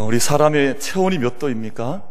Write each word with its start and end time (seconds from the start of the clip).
어, 0.00 0.04
우리 0.04 0.18
사람의 0.18 0.80
체온이 0.80 1.18
몇 1.18 1.38
도입니까? 1.38 2.02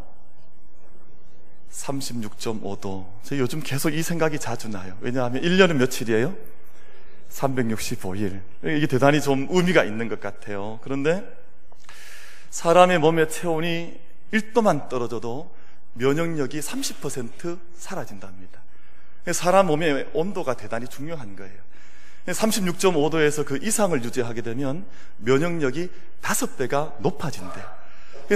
36.5도. 1.72 3.06
저 3.24 3.36
요즘 3.36 3.60
계속 3.60 3.92
이 3.92 4.00
생각이 4.00 4.38
자주 4.38 4.68
나요. 4.68 4.96
왜냐하면 5.00 5.42
1년은 5.42 5.72
며칠이에요? 5.72 6.36
365일. 7.30 8.42
이게 8.62 8.86
대단히 8.86 9.20
좀 9.20 9.48
의미가 9.50 9.82
있는 9.82 10.08
것 10.08 10.20
같아요. 10.20 10.78
그런데 10.84 11.24
사람의 12.50 13.00
몸의 13.00 13.28
체온이 13.28 13.98
1도만 14.34 14.88
떨어져도 14.88 15.52
면역력이 15.94 16.60
30% 16.60 17.58
사라진답니다. 17.74 18.60
사람 19.32 19.66
몸의 19.66 20.10
온도가 20.12 20.54
대단히 20.54 20.86
중요한 20.86 21.34
거예요. 21.34 21.58
36.5도에서 22.28 23.44
그 23.44 23.58
이상을 23.60 24.00
유지하게 24.04 24.42
되면 24.42 24.86
면역력이 25.16 25.90
5배가 26.22 27.00
높아진대요. 27.00 27.79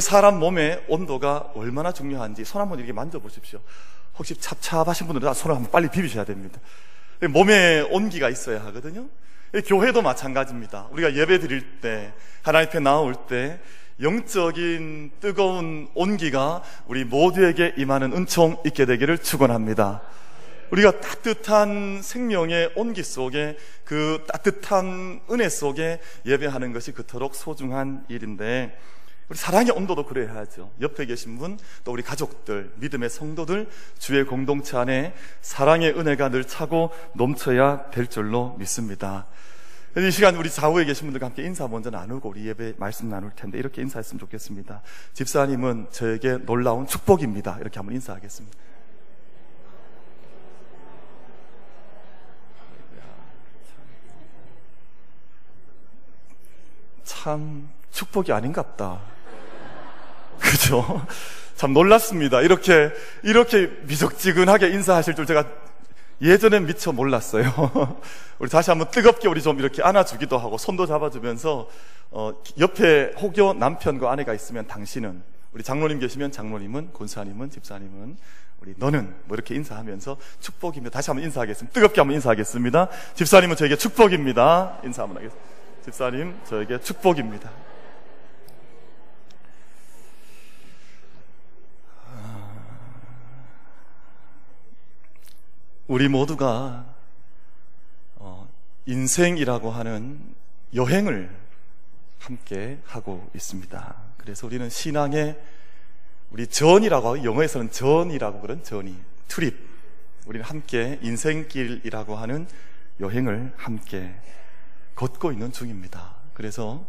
사람 0.01 0.39
몸의 0.39 0.85
온도가 0.89 1.53
얼마나 1.55 1.93
중요한지 1.93 2.45
손 2.45 2.61
한번 2.61 2.79
이렇게 2.79 2.93
만져보십시오. 2.93 3.61
혹시 4.19 4.35
찹찹하신 4.37 5.07
분들은 5.07 5.35
손을 5.35 5.57
한번 5.57 5.71
빨리 5.71 5.89
비비셔야 5.89 6.25
됩니다. 6.25 6.61
몸에 7.31 7.81
온기가 7.91 8.29
있어야 8.31 8.65
하거든요. 8.67 9.07
교회도 9.67 10.03
마찬가지입니다. 10.03 10.89
우리가 10.91 11.15
예배 11.15 11.39
드릴 11.39 11.81
때, 11.81 12.13
하나님 12.43 12.69
앞에 12.69 12.81
나올 12.81 13.15
때, 13.29 13.61
영적인 14.01 15.13
뜨거운 15.21 15.89
온기가 15.95 16.63
우리 16.89 17.05
모두에게 17.05 17.75
임하는 17.77 18.13
은총 18.13 18.63
있게 18.67 18.87
되기를 18.87 19.19
축원합니다. 19.19 20.03
우리가 20.73 21.01
따뜻한 21.01 22.01
생명의 22.03 22.73
온기 22.75 23.05
속에 23.05 23.57
그 23.85 24.25
따뜻한 24.27 25.21
은혜 25.31 25.49
속에 25.49 26.01
예배하는 26.27 26.73
것이 26.73 26.91
그토록 26.91 27.37
소중한 27.37 28.05
일인데 28.09 28.77
우리 29.29 29.39
사랑의 29.39 29.73
온도도 29.73 30.05
그래야 30.05 30.35
하죠. 30.37 30.71
옆에 30.81 31.07
계신 31.07 31.39
분, 31.39 31.59
또 31.83 31.93
우리 31.93 32.03
가족들, 32.03 32.73
믿음의 32.77 33.09
성도들, 33.09 33.69
주의 33.99 34.25
공동체 34.25 34.77
안에 34.77 35.15
사랑의 35.41 35.99
은혜가 35.99 36.29
늘 36.29 36.45
차고 36.45 36.91
넘쳐야 37.15 37.91
될 37.91 38.07
줄로 38.07 38.55
믿습니다. 38.59 39.27
이 39.97 40.11
시간 40.11 40.35
우리 40.35 40.51
좌우에 40.51 40.85
계신 40.85 41.07
분들과 41.07 41.27
함께 41.27 41.45
인사 41.45 41.69
먼저 41.69 41.89
나누고 41.89 42.29
우리 42.29 42.49
예배 42.49 42.75
말씀 42.79 43.09
나눌 43.09 43.31
텐데 43.31 43.59
이렇게 43.59 43.81
인사했으면 43.81 44.19
좋겠습니다. 44.19 44.83
집사님은 45.13 45.87
저에게 45.91 46.39
놀라운 46.39 46.87
축복입니다. 46.87 47.59
이렇게 47.61 47.79
한번 47.79 47.95
인사하겠습니다. 47.95 48.59
참 57.05 57.71
축복이 57.93 58.33
아닌갑다. 58.33 59.14
그죠? 60.45 61.07
참 61.57 61.73
놀랐습니다. 61.73 62.43
이렇게, 62.43 62.93
이렇게 63.23 63.71
미적지근하게 63.85 64.69
인사하실 64.69 65.15
줄 65.15 65.27
제가 65.27 65.45
예전엔 66.21 66.67
미처 66.67 66.93
몰랐어요. 66.93 67.99
우리 68.39 68.49
다시 68.49 68.71
한번 68.71 68.91
뜨겁게 68.91 69.29
우리 69.29 69.43
좀 69.43 69.59
이렇게 69.59 69.83
안아주기도 69.83 70.39
하고 70.39 70.59
손도 70.59 70.87
잡아주면서 70.87 71.69
어, 72.11 72.35
옆에 72.59 73.13
혹여 73.19 73.55
남편과 73.55 74.11
아내가 74.11 74.35
있으면 74.35 74.67
당신은 74.67 75.23
우리 75.53 75.63
장로님 75.63 75.99
계시면 75.99 76.33
장로님은 76.33 76.93
권사님은 76.93 77.51
집사님은 77.51 78.17
우리 78.61 78.75
너는 78.77 79.15
뭐 79.25 79.35
이렇게 79.35 79.55
인사하면서 79.55 80.17
축복입니다. 80.41 80.91
다시 80.91 81.11
한번 81.11 81.25
인사하겠습니다. 81.25 81.75
뜨겁게 81.75 82.01
한번 82.01 82.15
인사하겠습니다. 82.15 82.89
집사님은 83.15 83.57
저에게 83.57 83.77
축복입니다. 83.77 84.79
인사 84.85 85.03
한번 85.03 85.19
하겠습니다. 85.19 85.49
집사님 85.85 86.35
저에게 86.45 86.81
축복입니다. 86.81 87.51
우리 95.87 96.09
모두가 96.09 96.87
어, 98.17 98.49
인생이라고 98.87 99.71
하는 99.71 100.19
여행을 100.75 101.31
함께 102.19 102.79
하고 102.87 103.29
있습니다. 103.35 103.95
그래서 104.17 104.47
우리는 104.47 104.71
신앙의 104.71 105.39
우리 106.31 106.47
전이라고 106.47 107.23
영어에서는 107.25 107.71
전이라고 107.71 108.41
그런 108.41 108.63
전이 108.63 108.97
트립 109.29 109.59
우리는 110.25 110.47
함께 110.47 110.99
인생길이라고 111.03 112.17
하는 112.17 112.47
여행을 113.01 113.53
함께 113.59 114.15
걷고 114.95 115.33
있는 115.33 115.53
중입니다. 115.53 116.15
그래서 116.33 116.87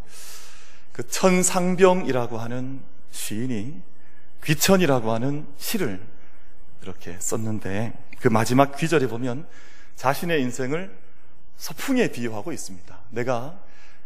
그 0.94 1.06
천상병이라고 1.06 2.38
하는 2.38 2.80
시인이 3.12 3.82
귀천이라고 4.46 5.12
하는 5.12 5.46
시를 5.58 6.15
이렇게 6.82 7.18
썼는데 7.20 7.94
그 8.20 8.28
마지막 8.28 8.76
귀절에 8.78 9.08
보면 9.08 9.48
자신의 9.96 10.42
인생을 10.42 10.96
서풍에 11.58 12.12
비유하고 12.12 12.52
있습니다. 12.52 12.98
내가 13.12 13.60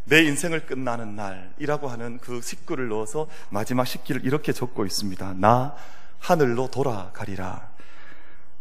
내 0.06 0.24
인생을 0.24 0.66
끝나는 0.66 1.16
날이라고 1.16 1.88
하는 1.88 2.18
그 2.20 2.42
식구를 2.42 2.88
넣어서 2.90 3.28
마지막 3.50 3.86
식기를 3.86 4.26
이렇게 4.26 4.54
적고 4.54 4.86
있습니다. 4.86 5.36
나 5.38 5.76
하늘로 6.20 6.70
돌아가리라. 6.70 7.70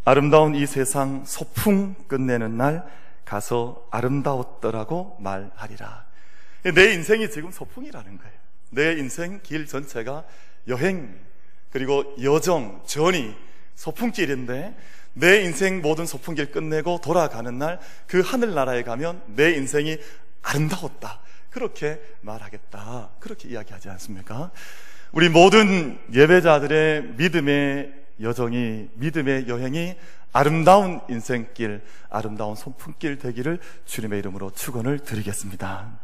아름다운 0.05 0.55
이 0.55 0.65
세상 0.65 1.23
소풍 1.25 1.95
끝내는 2.07 2.57
날 2.57 2.85
가서 3.25 3.87
아름다웠더라고 3.91 5.17
말하리라. 5.19 6.05
내 6.75 6.93
인생이 6.93 7.29
지금 7.29 7.51
소풍이라는 7.51 8.17
거예요. 8.17 8.33
내 8.71 8.93
인생 8.93 9.39
길 9.43 9.65
전체가 9.65 10.23
여행, 10.67 11.15
그리고 11.71 12.15
여정, 12.21 12.83
전이 12.85 13.35
소풍길인데 13.79 14.75
내 15.13 15.41
인생 15.41 15.81
모든 15.81 16.05
소풍길 16.05 16.51
끝내고 16.51 16.99
돌아가는 17.01 17.57
날 17.57 17.79
그 18.07 18.19
하늘나라에 18.19 18.83
가면 18.83 19.21
내 19.27 19.51
인생이 19.53 19.97
아름다웠다. 20.41 21.21
그렇게 21.49 22.01
말하겠다. 22.21 23.11
그렇게 23.19 23.49
이야기하지 23.49 23.89
않습니까? 23.89 24.51
우리 25.11 25.29
모든 25.29 25.97
예배자들의 26.13 27.13
믿음의 27.17 27.93
여정이, 28.21 28.89
믿음의 28.95 29.47
여행이 29.47 29.95
아름다운 30.33 30.99
인생길, 31.09 31.81
아름다운 32.09 32.55
소풍길 32.55 33.17
되기를 33.17 33.59
주님의 33.85 34.19
이름으로 34.19 34.51
축원을 34.51 34.99
드리겠습니다. 34.99 35.99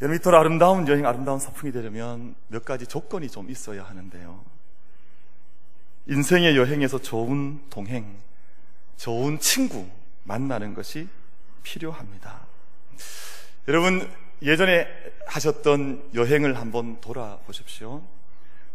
여러분, 0.00 0.16
이토록 0.16 0.40
아름다운 0.40 0.86
여행, 0.88 1.06
아름다운 1.06 1.38
소풍이 1.38 1.72
되려면 1.72 2.34
몇 2.48 2.64
가지 2.64 2.86
조건이 2.86 3.28
좀 3.28 3.50
있어야 3.50 3.82
하는데요. 3.84 4.51
인생의 6.06 6.56
여행에서 6.56 6.98
좋은 7.00 7.60
동행, 7.70 8.16
좋은 8.96 9.38
친구 9.38 9.86
만나는 10.24 10.74
것이 10.74 11.08
필요합니다. 11.62 12.40
여러분, 13.68 14.10
예전에 14.42 14.88
하셨던 15.26 16.10
여행을 16.14 16.58
한번 16.58 17.00
돌아보십시오. 17.00 18.02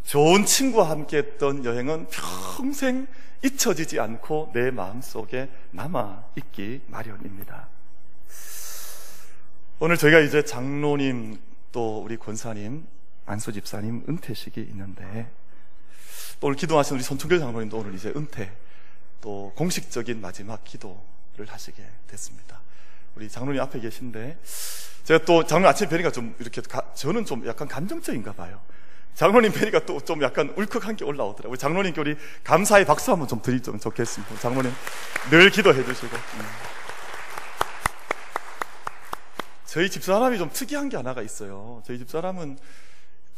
좋은 0.04 0.46
친구와 0.46 0.88
함께 0.88 1.18
했던 1.18 1.64
여행은 1.64 2.06
평생 2.08 3.06
잊혀지지 3.44 4.00
않고 4.00 4.50
내 4.54 4.70
마음 4.70 5.02
속에 5.02 5.50
남아 5.70 6.24
있기 6.36 6.80
마련입니다. 6.86 7.68
오늘 9.80 9.96
저희가 9.96 10.20
이제 10.20 10.42
장로님 10.42 11.38
또 11.70 12.02
우리 12.02 12.16
권사님 12.16 12.86
안수 13.26 13.52
집사님 13.52 14.06
은퇴식이 14.08 14.60
있는데 14.60 15.30
또 16.40 16.46
오늘 16.48 16.56
기도하신 16.56 16.96
우리 16.96 17.02
손충길 17.02 17.38
장로님도 17.40 17.76
오늘 17.78 17.94
이제 17.94 18.12
은퇴 18.14 18.52
또 19.20 19.52
공식적인 19.56 20.20
마지막 20.20 20.62
기도를 20.64 21.46
하시게 21.48 21.82
됐습니다. 22.06 22.60
우리 23.16 23.28
장로님 23.28 23.60
앞에 23.62 23.80
계신데 23.80 24.38
제가 25.04 25.24
또 25.24 25.44
장로님 25.44 25.68
아침에 25.68 25.88
뵈니까 25.88 26.12
좀 26.12 26.34
이렇게 26.38 26.60
가, 26.60 26.92
저는 26.94 27.24
좀 27.24 27.46
약간 27.46 27.66
감정적인가 27.66 28.32
봐요. 28.34 28.60
장로님 29.14 29.52
뵈니까 29.52 29.84
또 29.84 29.98
좀 30.00 30.22
약간 30.22 30.54
울컥한 30.56 30.94
게 30.94 31.04
올라오더라고요. 31.04 31.50
우리 31.50 31.58
장로님께 31.58 32.00
우리 32.00 32.16
감사의 32.44 32.84
박수 32.84 33.10
한번 33.10 33.26
좀 33.26 33.42
드리면 33.42 33.80
좋겠습니다. 33.80 34.36
장로님 34.38 34.72
늘 35.30 35.50
기도해 35.50 35.84
주시고. 35.84 36.16
음. 36.16 36.42
저희 39.66 39.90
집사람이 39.90 40.38
좀 40.38 40.50
특이한 40.52 40.88
게 40.88 40.96
하나가 40.96 41.20
있어요. 41.20 41.82
저희 41.84 41.98
집사람은 41.98 42.58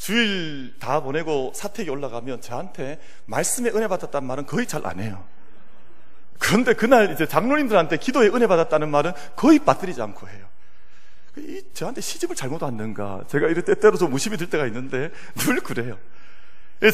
주일 0.01 0.77
다 0.79 1.01
보내고 1.01 1.53
사택이 1.55 1.91
올라가면 1.91 2.41
저한테 2.41 2.99
말씀에 3.27 3.69
은혜 3.69 3.87
받았다는 3.87 4.27
말은 4.27 4.47
거의 4.47 4.67
잘 4.67 4.87
안 4.87 4.99
해요. 4.99 5.23
그런데 6.39 6.73
그날 6.73 7.13
이제 7.13 7.29
장로님들한테 7.29 7.99
기도에 7.99 8.29
은혜 8.29 8.47
받았다는 8.47 8.91
말은 8.91 9.13
거의 9.37 9.59
빠뜨리지 9.59 10.01
않고 10.01 10.27
해요. 10.27 10.49
이 11.37 11.63
저한테 11.75 12.01
시집을 12.01 12.35
잘못 12.35 12.63
왔는가? 12.63 13.25
제가 13.29 13.49
이럴 13.49 13.63
때때로 13.63 13.99
좀 13.99 14.11
의심이 14.15 14.39
들 14.39 14.49
때가 14.49 14.67
있는데 14.69 15.11
늘 15.35 15.61
그래요. 15.61 15.99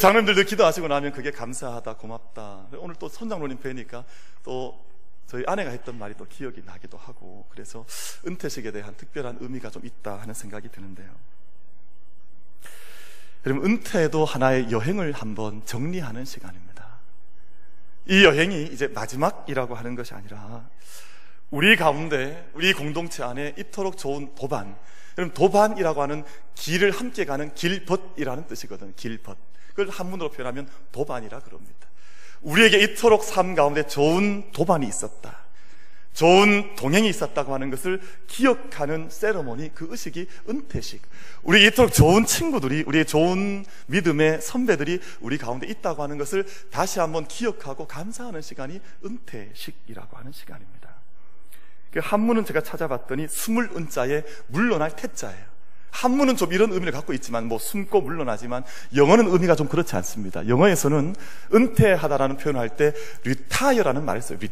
장로님들도 0.01 0.43
기도하시고 0.43 0.89
나면 0.89 1.13
그게 1.13 1.31
감사하다, 1.31 1.95
고맙다. 1.95 2.67
오늘 2.79 2.95
또 2.95 3.07
선장로님 3.07 3.59
뵈니까 3.59 4.03
또 4.43 4.85
저희 5.27 5.45
아내가 5.47 5.71
했던 5.71 5.97
말이 5.97 6.13
또 6.17 6.25
기억이 6.25 6.61
나기도 6.65 6.97
하고 6.97 7.47
그래서 7.51 7.85
은퇴식에 8.27 8.73
대한 8.73 8.97
특별한 8.97 9.37
의미가 9.39 9.69
좀 9.69 9.85
있다 9.85 10.19
하는 10.19 10.33
생각이 10.33 10.67
드는데요. 10.73 11.36
여러분, 13.47 13.63
은퇴도 13.63 14.25
하나의 14.25 14.71
여행을 14.71 15.13
한번 15.13 15.61
정리하는 15.63 16.25
시간입니다. 16.25 16.97
이 18.05 18.25
여행이 18.25 18.63
이제 18.73 18.87
마지막이라고 18.87 19.73
하는 19.73 19.95
것이 19.95 20.13
아니라 20.13 20.67
우리 21.49 21.77
가운데, 21.77 22.49
우리 22.55 22.73
공동체 22.73 23.23
안에 23.23 23.55
이토록 23.57 23.97
좋은 23.97 24.35
도반, 24.35 24.75
여러분, 25.17 25.33
도반이라고 25.33 26.01
하는 26.01 26.25
길을 26.55 26.91
함께 26.91 27.23
가는 27.23 27.53
길벗이라는 27.55 28.47
뜻이거든요. 28.47 28.91
길벗. 28.97 29.37
그걸 29.69 29.89
한문으로 29.91 30.29
표현하면 30.29 30.67
도반이라 30.91 31.39
그럽니다. 31.39 31.87
우리에게 32.41 32.79
이토록 32.79 33.23
삶 33.23 33.55
가운데 33.55 33.87
좋은 33.87 34.51
도반이 34.51 34.85
있었다. 34.85 35.46
좋은 36.17 36.73
동행이 36.75 37.07
있었다고 37.09 37.53
하는 37.53 37.69
것을 37.69 38.01
기억하는 38.25 39.07
세러모니, 39.11 39.75
그 39.75 39.85
의식이 39.91 40.27
은퇴식. 40.49 41.03
우리 41.43 41.67
이토록 41.67 41.93
좋은 41.93 42.25
친구들이, 42.25 42.85
우리의 42.87 43.05
좋은 43.05 43.63
믿음의 43.85 44.41
선배들이 44.41 44.99
우리 45.21 45.37
가운데 45.37 45.67
있다고 45.67 46.01
하는 46.01 46.17
것을 46.17 46.47
다시 46.71 46.99
한번 46.99 47.27
기억하고 47.27 47.85
감사하는 47.85 48.41
시간이 48.41 48.81
은퇴식이라고 49.05 50.17
하는 50.17 50.31
시간입니다. 50.31 50.89
그 51.91 51.99
한문은 52.01 52.45
제가 52.45 52.61
찾아봤더니 52.61 53.27
스물 53.29 53.69
은자에 53.75 54.23
물러날 54.47 54.95
태자예요. 54.95 55.45
한문은 55.91 56.35
좀 56.35 56.51
이런 56.51 56.73
의미를 56.73 56.93
갖고 56.93 57.13
있지만 57.13 57.45
뭐 57.45 57.59
숨고 57.59 58.01
물러나지만 58.01 58.63
영어는 58.95 59.27
의미가 59.27 59.53
좀 59.53 59.67
그렇지 59.67 59.95
않습니다. 59.95 60.47
영어에서는 60.47 61.15
은퇴하다라는 61.53 62.37
표현을 62.37 62.59
할때 62.59 62.93
retire라는 63.23 64.03
말을 64.03 64.23
써요. 64.23 64.39
이 64.41 64.47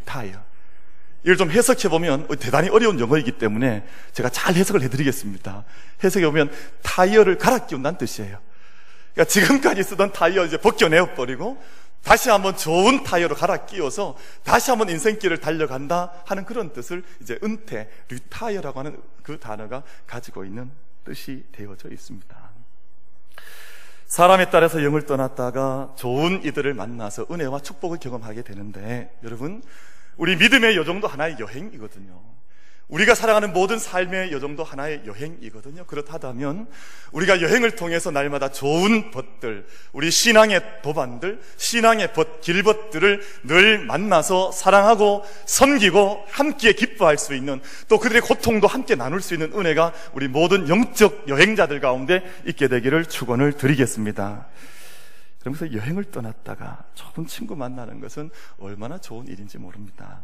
걸 1.25 1.37
좀 1.37 1.49
해석해 1.51 1.89
보면 1.89 2.27
대단히 2.39 2.69
어려운 2.69 2.99
영어이기 2.99 3.33
때문에 3.33 3.85
제가 4.13 4.29
잘 4.29 4.55
해석을 4.55 4.81
해드리겠습니다. 4.83 5.63
해석해 6.03 6.25
보면 6.27 6.51
타이어를 6.83 7.37
갈아 7.37 7.65
끼운다는 7.65 7.97
뜻이에요. 7.97 8.39
그러니까 9.13 9.31
지금까지 9.31 9.83
쓰던 9.83 10.11
타이어 10.11 10.45
이제 10.45 10.57
벗겨내어 10.57 11.15
버리고 11.15 11.61
다시 12.03 12.29
한번 12.29 12.55
좋은 12.55 13.03
타이어로 13.03 13.35
갈아 13.35 13.65
끼워서 13.65 14.15
다시 14.43 14.69
한번 14.69 14.89
인생길을 14.89 15.39
달려간다 15.39 16.11
하는 16.25 16.45
그런 16.45 16.71
뜻을 16.71 17.03
이제 17.21 17.39
은퇴, 17.43 17.89
retire라고 18.09 18.79
하는 18.79 19.01
그 19.23 19.39
단어가 19.39 19.81
가지고 20.05 20.45
있는 20.45 20.69
뜻이 21.03 21.43
되어져 21.51 21.89
있습니다. 21.89 22.35
사람에 24.05 24.51
따라서 24.51 24.83
영을 24.83 25.01
떠났다가 25.07 25.93
좋은 25.97 26.43
이들을 26.45 26.75
만나서 26.75 27.25
은혜와 27.31 27.61
축복을 27.61 27.97
경험하게 27.97 28.43
되는데 28.43 29.11
여러분 29.23 29.63
우리 30.17 30.35
믿음의 30.35 30.75
여정도 30.77 31.07
하나의 31.07 31.37
여행이거든요. 31.39 32.35
우리가 32.87 33.15
살아가는 33.15 33.51
모든 33.51 33.79
삶의 33.79 34.31
여정도 34.31 34.63
하나의 34.63 35.01
여행이거든요. 35.07 35.85
그렇다면 35.85 36.67
우리가 37.11 37.41
여행을 37.41 37.71
통해서 37.71 38.11
날마다 38.11 38.49
좋은 38.51 39.09
벗들, 39.09 39.65
우리 39.91 40.11
신앙의 40.11 40.61
도반들, 40.83 41.41
신앙의 41.57 42.13
벗, 42.13 42.41
길벗들을 42.41 43.23
늘 43.45 43.79
만나서 43.79 44.51
사랑하고 44.51 45.25
섬기고 45.47 46.25
함께 46.29 46.73
기뻐할 46.73 47.17
수 47.17 47.33
있는 47.33 47.59
또 47.87 47.99
그들의 47.99 48.21
고통도 48.21 48.67
함께 48.67 48.93
나눌 48.93 49.19
수 49.19 49.33
있는 49.33 49.51
은혜가 49.53 49.91
우리 50.13 50.27
모든 50.27 50.69
영적 50.69 51.27
여행자들 51.27 51.79
가운데 51.79 52.23
있게 52.45 52.67
되기를 52.67 53.05
축원을 53.05 53.53
드리겠습니다. 53.53 54.45
그러면서 55.45 55.71
여행을 55.71 56.05
떠났다가 56.05 56.85
좋은 56.95 57.27
친구 57.27 57.55
만나는 57.55 57.99
것은 57.99 58.31
얼마나 58.59 58.97
좋은 58.97 59.27
일인지 59.27 59.59
모릅니다. 59.59 60.21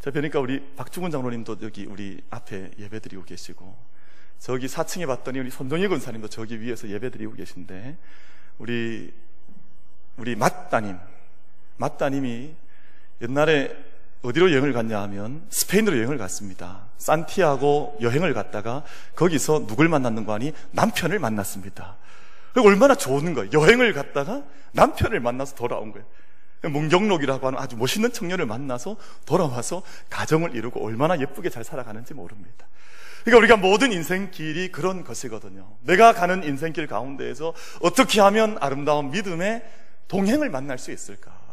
자, 0.00 0.10
그러니까 0.10 0.40
우리 0.40 0.74
박중훈 0.74 1.12
장로님도 1.12 1.58
여기 1.62 1.86
우리 1.86 2.20
앞에 2.30 2.72
예배 2.76 2.98
드리고 2.98 3.22
계시고, 3.22 3.76
저기 4.40 4.66
4층에 4.66 5.06
봤더니 5.06 5.38
우리 5.38 5.50
손동희 5.52 5.86
군사님도 5.86 6.28
저기 6.30 6.60
위에서 6.60 6.88
예배 6.88 7.10
드리고 7.10 7.34
계신데, 7.34 7.96
우리, 8.58 9.14
우리 10.16 10.34
맞따님, 10.34 10.98
맞따님이 11.76 12.56
옛날에 13.22 13.76
어디로 14.22 14.50
여행을 14.50 14.72
갔냐 14.72 15.00
하면 15.02 15.46
스페인으로 15.50 15.96
여행을 15.98 16.18
갔습니다. 16.18 16.88
산티아고 16.98 17.98
여행을 18.00 18.34
갔다가 18.34 18.82
거기서 19.14 19.68
누굴 19.68 19.88
만났는가 19.88 20.34
하니 20.34 20.52
남편을 20.72 21.20
만났습니다. 21.20 21.98
얼마나 22.60 22.94
좋은 22.94 23.34
거예요. 23.34 23.50
여행을 23.52 23.92
갔다가 23.92 24.42
남편을 24.72 25.20
만나서 25.20 25.54
돌아온 25.54 25.92
거예요. 25.92 26.06
문경록이라고 26.62 27.46
하는 27.46 27.58
아주 27.58 27.76
멋있는 27.76 28.12
청년을 28.12 28.46
만나서 28.46 28.96
돌아와서 29.26 29.82
가정을 30.10 30.54
이루고 30.54 30.84
얼마나 30.84 31.18
예쁘게 31.18 31.50
잘 31.50 31.64
살아가는지 31.64 32.14
모릅니다. 32.14 32.66
그러니까 33.24 33.38
우리가 33.38 33.56
모든 33.56 33.92
인생길이 33.92 34.70
그런 34.70 35.04
것이거든요. 35.04 35.76
내가 35.82 36.12
가는 36.12 36.44
인생길 36.44 36.86
가운데에서 36.86 37.54
어떻게 37.80 38.20
하면 38.20 38.58
아름다운 38.60 39.10
믿음의 39.10 39.62
동행을 40.08 40.50
만날 40.50 40.78
수 40.78 40.92
있을까? 40.92 41.43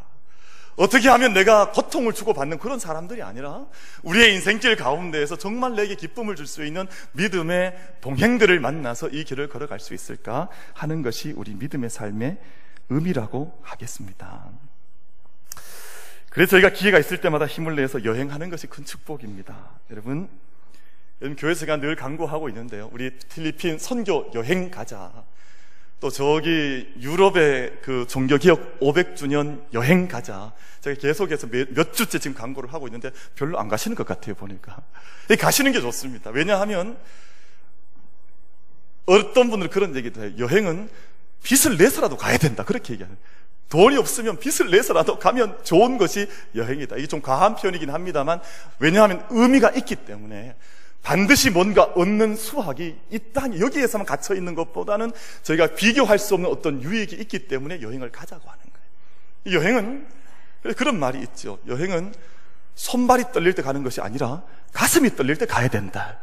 어떻게 0.82 1.10
하면 1.10 1.34
내가 1.34 1.72
고통을 1.72 2.12
주고받는 2.12 2.58
그런 2.58 2.80
사람들이 2.80 3.22
아니라 3.22 3.68
우리의 4.02 4.34
인생길 4.34 4.76
가운데에서 4.76 5.36
정말 5.36 5.76
내게 5.76 5.94
기쁨을 5.94 6.36
줄 6.36 6.48
수 6.48 6.66
있는 6.66 6.88
믿음의 7.12 7.78
동행들을 8.02 8.60
만나서 8.60 9.10
이 9.10 9.24
길을 9.24 9.48
걸어갈 9.48 9.80
수 9.80 9.94
있을까 9.94 10.50
하는 10.74 11.04
것이 11.04 11.34
우리 11.38 11.54
믿음의 11.54 11.92
삶의 11.92 12.38
의미라고 12.90 13.60
하겠습니다. 13.62 14.50
그래서 16.32 16.50
저희가 16.50 16.72
기회가 16.72 16.98
있을 16.98 17.22
때마다 17.22 17.46
힘을 17.46 17.76
내서 17.76 18.04
여행하는 18.04 18.50
것이 18.50 18.66
큰 18.66 18.84
축복입니다. 18.84 19.56
여러분, 19.92 20.28
여러분 21.22 21.36
교회에서 21.36 21.68
늘 21.78 21.96
강구하고 21.96 22.50
있는데요. 22.50 22.90
우리 22.92 23.12
필리핀 23.12 23.78
선교 23.78 24.32
여행 24.34 24.72
가자. 24.72 25.12
또 26.02 26.10
저기 26.10 26.92
유럽의 27.00 27.78
그 27.84 28.08
종교기억 28.10 28.80
500주년 28.80 29.62
여행 29.72 30.08
가자. 30.08 30.52
제가 30.82 31.00
계속해서 31.00 31.48
몇, 31.48 31.70
몇, 31.76 31.94
주째 31.94 32.18
지금 32.18 32.36
광고를 32.36 32.74
하고 32.74 32.88
있는데 32.88 33.12
별로 33.36 33.60
안 33.60 33.68
가시는 33.68 33.96
것 33.96 34.08
같아요, 34.08 34.34
보니까. 34.34 34.82
가시는 35.40 35.72
게 35.72 35.80
좋습니다. 35.80 36.32
왜냐하면 36.32 36.98
어떤 39.06 39.52
분들은 39.52 39.70
그런 39.70 39.96
얘기도 39.96 40.24
해요. 40.24 40.32
여행은 40.40 40.90
빚을 41.44 41.78
내서라도 41.78 42.18
가야 42.18 42.40
된다. 42.40 42.66
그렇게 42.66 42.94
얘기하는. 42.94 43.16
돈이 43.70 43.96
없으면 43.96 44.40
빚을 44.40 44.72
내서라도 44.72 45.20
가면 45.20 45.64
좋은 45.64 46.00
것이 46.00 46.28
여행이다. 46.56 46.98
이게 46.98 47.06
좀 47.06 47.22
과한 47.22 47.56
표현이긴 47.56 47.92
합니다만, 47.92 48.42
왜냐하면 48.80 49.24
의미가 49.30 49.70
있기 49.72 49.98
때문에 49.98 50.56
반드시 51.04 51.50
뭔가 51.50 51.84
얻는 51.84 52.36
수확이 52.36 52.96
이땅 53.10 53.60
여기에서만 53.60 54.06
갇혀 54.06 54.36
있는 54.36 54.54
것보다는 54.56 55.12
저희가 55.44 55.76
비교할 55.76 56.20
수 56.20 56.36
없는 56.36 56.50
어떤 56.50 56.82
유익이 56.84 57.16
있기 57.16 57.48
때문에 57.48 57.82
여행을 57.82 58.12
가자고 58.12 58.48
하는 58.48 58.64
거예요. 59.44 59.60
여행은 59.60 60.08
그런 60.78 61.00
말이 61.00 61.20
있죠. 61.22 61.60
여행은 61.68 62.14
손발이 62.76 63.26
떨릴 63.34 63.54
때 63.54 63.62
가는 63.62 63.84
것이 63.84 64.00
아니라 64.00 64.44
가슴이 64.74 65.16
떨릴 65.16 65.38
때 65.38 65.46
가야 65.46 65.68
된다. 65.68 66.20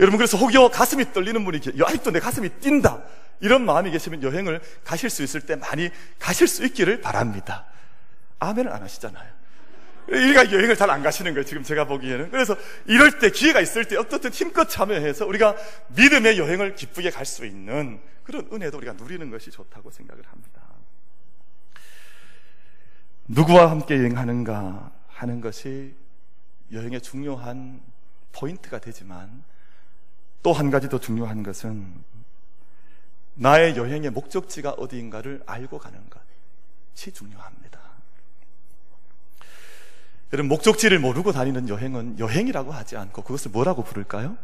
여러분 0.00 0.18
그래서 0.18 0.36
혹여 0.36 0.68
가슴이 0.70 1.12
떨리는 1.12 1.44
분이 1.44 1.60
아직도 1.84 2.10
내 2.10 2.18
가슴이 2.18 2.48
뛴다 2.60 3.02
이런 3.40 3.64
마음이 3.64 3.90
계시면 3.90 4.22
여행을 4.22 4.60
가실 4.84 5.10
수 5.10 5.22
있을 5.22 5.42
때 5.42 5.54
많이 5.56 5.90
가실 6.18 6.48
수 6.48 6.64
있기를 6.64 7.00
바랍니다. 7.00 7.66
아멘을 8.40 8.72
안 8.72 8.82
하시잖아요. 8.82 9.41
우리가 10.08 10.52
여행을 10.52 10.76
잘 10.76 10.90
안 10.90 11.02
가시는 11.02 11.32
거예요. 11.32 11.44
지금 11.44 11.62
제가 11.62 11.86
보기에는. 11.86 12.30
그래서 12.30 12.56
이럴 12.86 13.18
때 13.18 13.30
기회가 13.30 13.60
있을 13.60 13.86
때 13.86 13.96
어떻든 13.96 14.30
힘껏 14.30 14.66
참여해서 14.68 15.26
우리가 15.26 15.56
믿음의 15.88 16.38
여행을 16.38 16.74
기쁘게 16.74 17.10
갈 17.10 17.24
수 17.24 17.46
있는 17.46 18.00
그런 18.24 18.48
은혜도 18.52 18.76
우리가 18.78 18.92
누리는 18.94 19.30
것이 19.30 19.50
좋다고 19.50 19.90
생각을 19.90 20.22
합니다. 20.26 20.62
누구와 23.28 23.70
함께 23.70 23.96
여행하는가 23.96 24.92
하는 25.08 25.40
것이 25.40 25.94
여행의 26.72 27.00
중요한 27.00 27.80
포인트가 28.32 28.78
되지만 28.80 29.44
또 30.42 30.52
한 30.52 30.70
가지 30.70 30.88
더 30.88 30.98
중요한 30.98 31.42
것은 31.42 31.94
나의 33.34 33.76
여행의 33.76 34.10
목적지가 34.10 34.70
어디인가를 34.72 35.42
알고 35.46 35.78
가는 35.78 36.00
것이 36.10 37.12
중요합니다. 37.12 37.80
여러분, 40.32 40.48
목적지를 40.48 40.98
모르고 40.98 41.32
다니는 41.32 41.68
여행은 41.68 42.18
여행이라고 42.18 42.72
하지 42.72 42.96
않고 42.96 43.22
그것을 43.22 43.50
뭐라고 43.50 43.84
부를까요? 43.84 44.36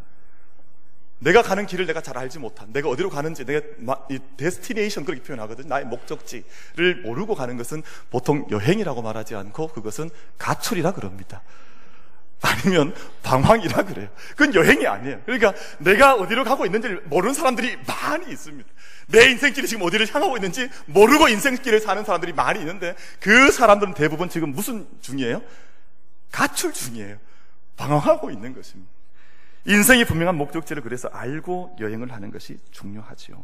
내가 1.21 1.43
가는 1.43 1.67
길을 1.67 1.87
내가 1.87 2.01
잘 2.01 2.17
알지 2.17 2.39
못한, 2.39 2.73
내가 2.73 2.89
어디로 2.89 3.11
가는지, 3.11 3.45
내가 3.45 4.07
데스티네이션 4.37 5.05
그렇게 5.05 5.23
표현하거든. 5.23 5.67
나의 5.67 5.87
목적지를 5.87 7.03
모르고 7.03 7.35
가는 7.35 7.57
것은 7.57 7.83
보통 8.11 8.47
여행이라고 8.51 9.03
말하지 9.03 9.35
않고 9.35 9.69
그것은 9.69 10.11
가출이라 10.37 10.93
그럽니다. 10.93 11.43
아니면 12.41 12.95
방황이라 13.25 13.85
그래요. 13.85 14.09
그건 14.37 14.55
여행이 14.55 14.87
아니에요. 14.87 15.21
그러니까 15.25 15.55
내가 15.79 16.15
어디로 16.15 16.45
가고 16.45 16.67
있는지를 16.67 17.03
모르는 17.07 17.35
사람들이 17.35 17.77
많이 17.85 18.31
있습니다. 18.31 18.69
내 19.09 19.31
인생길이 19.31 19.67
지금 19.67 19.85
어디를 19.85 20.07
향하고 20.15 20.37
있는지 20.37 20.69
모르고 20.87 21.29
인생길을 21.29 21.81
사는 21.81 22.05
사람들이 22.05 22.33
많이 22.35 22.61
있는데 22.61 22.95
그 23.19 23.51
사람들은 23.51 23.95
대부분 23.95 24.29
지금 24.29 24.53
무슨 24.53 24.87
중이에요? 25.01 25.43
가출 26.31 26.73
중이에요. 26.73 27.19
방황하고 27.77 28.31
있는 28.31 28.55
것입니다. 28.55 28.91
인생이 29.67 30.05
분명한 30.05 30.37
목적지를 30.37 30.83
그래서 30.83 31.09
알고 31.09 31.77
여행을 31.81 32.13
하는 32.13 32.31
것이 32.31 32.59
중요하죠. 32.71 33.43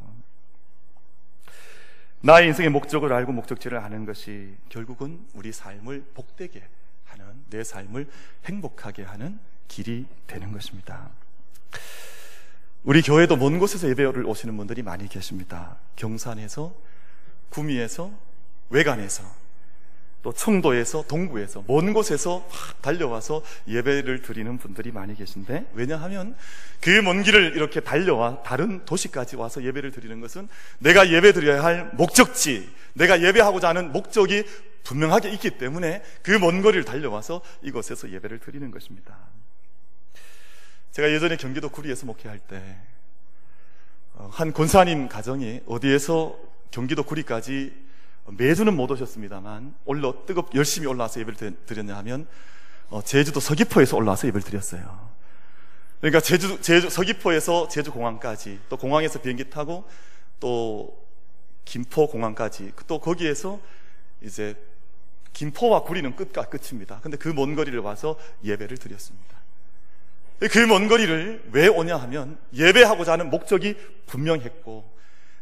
나의 2.20 2.46
인생의 2.48 2.70
목적을 2.70 3.12
알고 3.12 3.32
목적지를 3.32 3.78
아는 3.78 4.06
것이 4.06 4.56
결국은 4.70 5.26
우리 5.34 5.52
삶을 5.52 6.12
복되게 6.14 6.66
하는 7.04 7.44
내 7.50 7.62
삶을 7.62 8.08
행복하게 8.46 9.02
하는 9.02 9.38
길이 9.68 10.06
되는 10.26 10.50
것입니다. 10.52 11.10
우리 12.82 13.02
교회도 13.02 13.36
먼 13.36 13.58
곳에서 13.58 13.88
예배를 13.88 14.26
오시는 14.26 14.56
분들이 14.56 14.82
많이 14.82 15.08
계십니다. 15.08 15.76
경산에서, 15.96 16.74
구미에서, 17.50 18.10
외관에서, 18.70 19.24
또 20.24 20.32
청도에서, 20.32 21.04
동구에서, 21.06 21.64
먼 21.68 21.92
곳에서 21.92 22.48
달려와서 22.80 23.42
예배를 23.68 24.22
드리는 24.22 24.56
분들이 24.58 24.90
많이 24.90 25.14
계신데, 25.14 25.70
왜냐하면 25.74 26.34
그 26.80 27.02
먼 27.02 27.22
길을 27.22 27.54
이렇게 27.54 27.80
달려와 27.80 28.42
다른 28.42 28.84
도시까지 28.86 29.36
와서 29.36 29.62
예배를 29.62 29.92
드리는 29.92 30.18
것은 30.20 30.48
내가 30.78 31.10
예배 31.10 31.32
드려야 31.34 31.62
할 31.62 31.90
목적지, 31.92 32.68
내가 32.94 33.20
예배하고자 33.22 33.68
하는 33.68 33.92
목적이 33.92 34.44
분명하게 34.82 35.30
있기 35.32 35.50
때문에 35.58 36.02
그 36.22 36.32
먼 36.38 36.62
거리를 36.62 36.84
달려와서 36.84 37.42
이곳에서 37.62 38.10
예배를 38.10 38.38
드리는 38.38 38.70
것입니다. 38.70 39.16
제가 40.92 41.10
예전에 41.10 41.36
경기도 41.36 41.68
구리에서 41.68 42.06
목회할 42.06 42.38
때한 42.38 42.78
어, 44.14 44.30
권사님 44.54 45.08
가정이 45.08 45.60
어디에서 45.66 46.34
경기도 46.70 47.02
구리까지 47.02 47.83
매주는 48.26 48.74
못 48.74 48.90
오셨습니다만 48.90 49.74
올라 49.84 50.12
뜨겁 50.26 50.54
열심히 50.54 50.86
올라와서 50.86 51.20
예배를 51.20 51.56
드렸냐 51.66 51.96
하면 51.98 52.26
어, 52.88 53.02
제주도 53.02 53.40
서귀포에서 53.40 53.96
올라와서 53.96 54.26
예배를 54.28 54.42
드렸어요. 54.42 55.10
그러니까 56.00 56.20
제주, 56.20 56.60
제주 56.60 56.90
서귀포에서 56.90 57.68
제주 57.68 57.90
공항까지 57.92 58.60
또 58.68 58.76
공항에서 58.76 59.20
비행기 59.20 59.50
타고 59.50 59.84
또 60.40 61.02
김포 61.64 62.06
공항까지 62.06 62.72
또 62.86 62.98
거기에서 63.00 63.58
이제 64.20 64.54
김포와 65.32 65.82
구리는 65.82 66.14
끝과 66.14 66.44
끝입니다. 66.44 67.00
근데 67.02 67.16
그 67.16 67.30
먼 67.30 67.54
거리를 67.54 67.78
와서 67.80 68.18
예배를 68.44 68.76
드렸습니다. 68.78 69.34
그 70.38 70.66
먼 70.66 70.88
거리를 70.88 71.50
왜 71.52 71.68
오냐 71.68 71.96
하면 71.96 72.38
예배하고자 72.52 73.12
하는 73.12 73.30
목적이 73.30 73.76
분명했고 74.06 74.93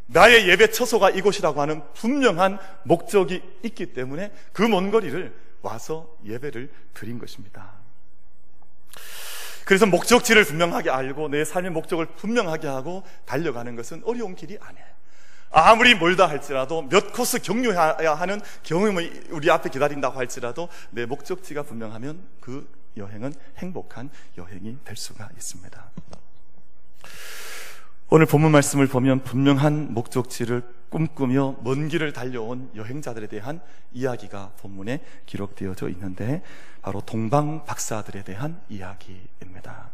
나의 0.07 0.49
예배 0.49 0.71
처소가 0.71 1.11
이곳이라고 1.11 1.61
하는 1.61 1.83
분명한 1.95 2.59
목적이 2.85 3.43
있기 3.63 3.93
때문에 3.93 4.33
그 4.53 4.63
먼 4.69 4.91
거리를 4.91 5.35
와서 5.63 6.17
예배를 6.25 6.71
드린 6.95 7.19
것입니다. 7.19 7.73
그래서 9.65 9.87
목적지를 9.87 10.45
분명하게 10.45 10.91
알고 10.91 11.29
내 11.29 11.45
삶의 11.45 11.71
목적을 11.71 12.07
분명하게 12.07 12.67
하고 12.67 13.05
달려가는 13.25 13.77
것은 13.77 14.03
어려운 14.05 14.35
길이 14.35 14.59
아니에요. 14.61 14.87
아무리 15.53 15.95
멀다 15.95 16.29
할지라도 16.29 16.83
몇 16.83 17.13
코스 17.13 17.41
경유해야 17.41 18.15
하는 18.15 18.41
경험이 18.65 19.11
우리 19.31 19.51
앞에 19.51 19.71
기다린다고 19.71 20.19
할지라도 20.19 20.69
내 20.91 21.07
목적지가 21.07 21.63
분명하면 21.63 22.27
그 22.41 22.69
여행은 22.97 23.35
행복한 23.59 24.11
여행이 24.37 24.79
될 24.85 24.97
수가 24.97 25.29
있습니다. 25.37 25.91
오늘 28.15 28.27
본문 28.27 28.53
말씀을 28.53 28.89
보면 28.89 29.23
분명한 29.23 29.95
목적지를 29.95 30.63
꿈꾸며 30.91 31.57
먼 31.63 31.89
길을 31.89 32.13
달려온 32.13 32.69
여행자들에 32.75 33.27
대한 33.27 33.63
이야기가 33.95 34.53
본문에 34.61 35.01
기록되어져 35.25 35.89
있는데 35.89 36.43
바로 36.83 37.01
동방 37.01 37.65
박사들에 37.65 38.23
대한 38.23 38.61
이야기입니다. 38.69 39.89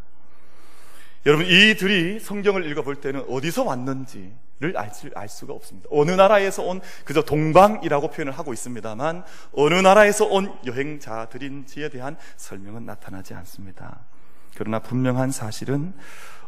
여러분 1.26 1.46
이들이 1.46 2.18
성경을 2.18 2.68
읽어볼 2.68 2.96
때는 2.96 3.24
어디서 3.28 3.62
왔는지 3.62 4.34
알, 4.74 4.90
알 5.14 5.28
수가 5.28 5.52
없습니다. 5.52 5.88
어느 5.92 6.10
나라에서 6.10 6.64
온 6.64 6.80
그저 7.04 7.22
동방이라고 7.22 8.10
표현을 8.10 8.36
하고 8.36 8.52
있습니다만 8.52 9.22
어느 9.52 9.74
나라에서 9.74 10.24
온 10.24 10.52
여행자들인지에 10.66 11.90
대한 11.90 12.16
설명은 12.36 12.84
나타나지 12.84 13.34
않습니다. 13.34 14.00
그러나 14.56 14.78
분명한 14.80 15.30
사실은 15.30 15.92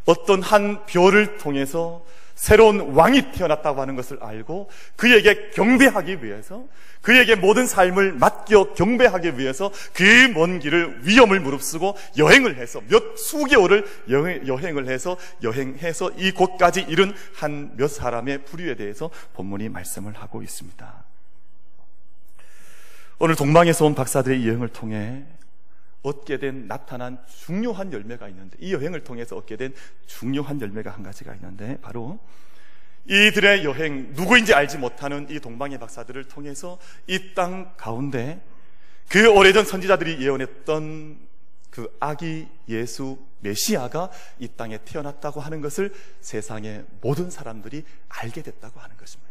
어떤 0.05 0.43
한 0.43 0.85
별을 0.87 1.39
통해서 1.39 2.03
새로운 2.35 2.95
왕이 2.95 3.33
태어났다고 3.33 3.83
하는 3.83 3.97
것을 3.97 4.19
알고 4.23 4.71
그에게 4.97 5.51
경배하기 5.51 6.25
위해서 6.25 6.65
그에게 7.03 7.35
모든 7.35 7.67
삶을 7.67 8.15
맡겨 8.15 8.73
경배하기 8.73 9.39
위해서 9.39 9.71
그 9.93 10.03
먼 10.35 10.59
길을 10.59 11.01
위험을 11.03 11.41
무릅쓰고 11.41 11.97
여행을 12.17 12.57
해서 12.57 12.81
몇 12.89 13.19
수개월을 13.19 13.85
여행 14.09 14.79
을 14.79 14.89
해서 14.89 15.19
여행해서 15.43 16.13
이 16.17 16.33
곳까지 16.33 16.87
이른 16.89 17.13
한 17.35 17.73
몇 17.77 17.89
사람의 17.89 18.45
부류에 18.47 18.75
대해서 18.75 19.11
본문이 19.35 19.69
말씀을 19.69 20.15
하고 20.15 20.43
있습니다. 20.43 21.05
오늘 23.19 23.37
동방에서 23.37 23.85
온 23.85 23.95
박사들의 23.95 24.47
여행을 24.49 24.69
통해 24.69 25.25
얻게 26.03 26.39
된 26.39 26.67
나타난 26.67 27.19
중요한 27.27 27.93
열매가 27.93 28.29
있는데 28.29 28.57
이 28.61 28.73
여행을 28.73 29.05
통해서 29.05 29.37
얻게 29.37 29.57
된 29.57 29.75
중요한 30.07 30.61
열매가 30.61 30.91
한 30.91 31.03
가지가 31.03 31.35
있는데 31.35 31.79
바로 31.83 32.19
이들의 33.07 33.65
여행 33.65 34.13
누구인지 34.15 34.55
알지 34.55 34.79
못하는 34.79 35.29
이 35.31 35.41
동방의 35.41 35.79
박사들을 35.79 36.25
통해서 36.25 36.79
이 37.07 37.35
땅 37.35 37.75
가운데 37.77 38.41
그 39.09 39.29
오래전 39.31 39.65
선지자들이 39.65 40.23
예언했던 40.25 41.19
그 41.71 41.97
아기 42.01 42.49
예수 42.69 43.19
메시아가 43.41 44.11
이 44.39 44.49
땅에 44.49 44.79
태어났다고 44.85 45.41
하는 45.41 45.61
것을 45.61 45.93
세상의 46.21 46.85
모든 47.01 47.31
사람들이 47.31 47.85
알게 48.09 48.43
됐다고 48.43 48.81
하는 48.81 48.97
것입니다. 48.97 49.30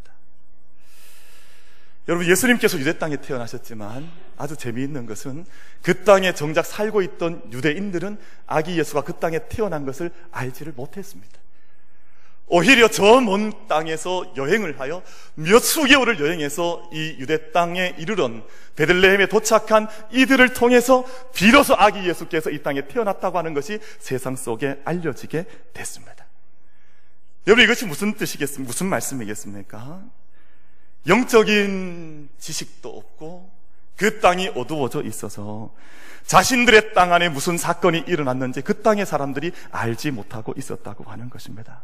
여러분 2.08 2.28
예수님께서 2.28 2.80
유대 2.80 2.98
땅에 2.98 3.18
태어나셨지만 3.18 4.10
아주 4.38 4.56
재미있는 4.56 5.06
것은 5.06 5.46
그 5.82 6.04
땅에 6.04 6.34
정작 6.34 6.66
살고 6.66 7.02
있던 7.04 7.52
유대인들은 7.52 8.18
아기 8.48 8.80
예수가 8.80 9.02
그 9.02 9.14
땅에 9.14 9.40
태어난 9.50 9.86
것을 9.86 10.12
알지를 10.32 10.74
못했습니다. 10.76 11.40
오히려 12.52 12.88
저 12.88 13.22
먼 13.22 13.54
땅에서 13.68 14.34
여행을 14.36 14.80
하여 14.80 15.04
몇 15.36 15.60
수개월을 15.60 16.20
여행해서 16.20 16.90
이 16.92 17.16
유대 17.20 17.52
땅에 17.52 17.94
이르런 18.00 18.44
베들레헴에 18.76 19.28
도착한 19.28 19.88
이들을 20.12 20.54
통해서 20.54 21.06
비로소 21.34 21.76
아기 21.76 22.08
예수께서 22.08 22.50
이 22.50 22.64
땅에 22.64 22.88
태어났다고 22.88 23.38
하는 23.38 23.54
것이 23.54 23.80
세상 24.00 24.36
속에 24.36 24.82
알려지게 24.84 25.46
됐습니다. 25.74 26.26
여러분 27.46 27.64
이것이 27.64 27.86
무슨 27.86 28.16
뜻이겠습니까? 28.16 28.68
무슨 28.68 28.88
말씀이겠습니까? 28.88 30.02
영적인 31.08 32.30
지식도 32.38 32.90
없고 32.90 33.50
그 33.96 34.20
땅이 34.20 34.52
어두워져 34.56 35.04
있어서 35.04 35.74
자신들의 36.26 36.94
땅 36.94 37.12
안에 37.12 37.30
무슨 37.30 37.58
사건이 37.58 38.04
일어났는지 38.08 38.62
그 38.62 38.82
땅의 38.82 39.06
사람들이 39.06 39.52
알지 39.72 40.12
못하고 40.12 40.54
있었다고 40.58 41.06
하는 41.06 41.30
것입니다. 41.30 41.82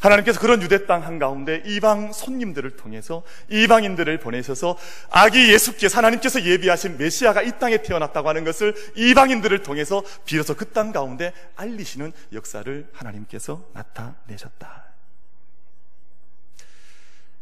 하나님께서 0.00 0.40
그런 0.40 0.60
유대 0.60 0.86
땅 0.86 1.04
한가운데 1.04 1.62
이방 1.64 2.12
손님들을 2.12 2.76
통해서 2.76 3.22
이방인들을 3.48 4.18
보내셔서 4.18 4.76
아기 5.10 5.52
예수께서 5.52 5.96
하나님께서 5.98 6.42
예비하신 6.44 6.98
메시아가 6.98 7.42
이 7.42 7.58
땅에 7.58 7.80
태어났다고 7.80 8.28
하는 8.28 8.44
것을 8.44 8.74
이방인들을 8.96 9.62
통해서 9.62 10.02
비로소 10.26 10.56
그 10.56 10.72
땅 10.74 10.92
가운데 10.92 11.32
알리시는 11.54 12.12
역사를 12.32 12.88
하나님께서 12.92 13.64
나타내셨다. 13.72 14.93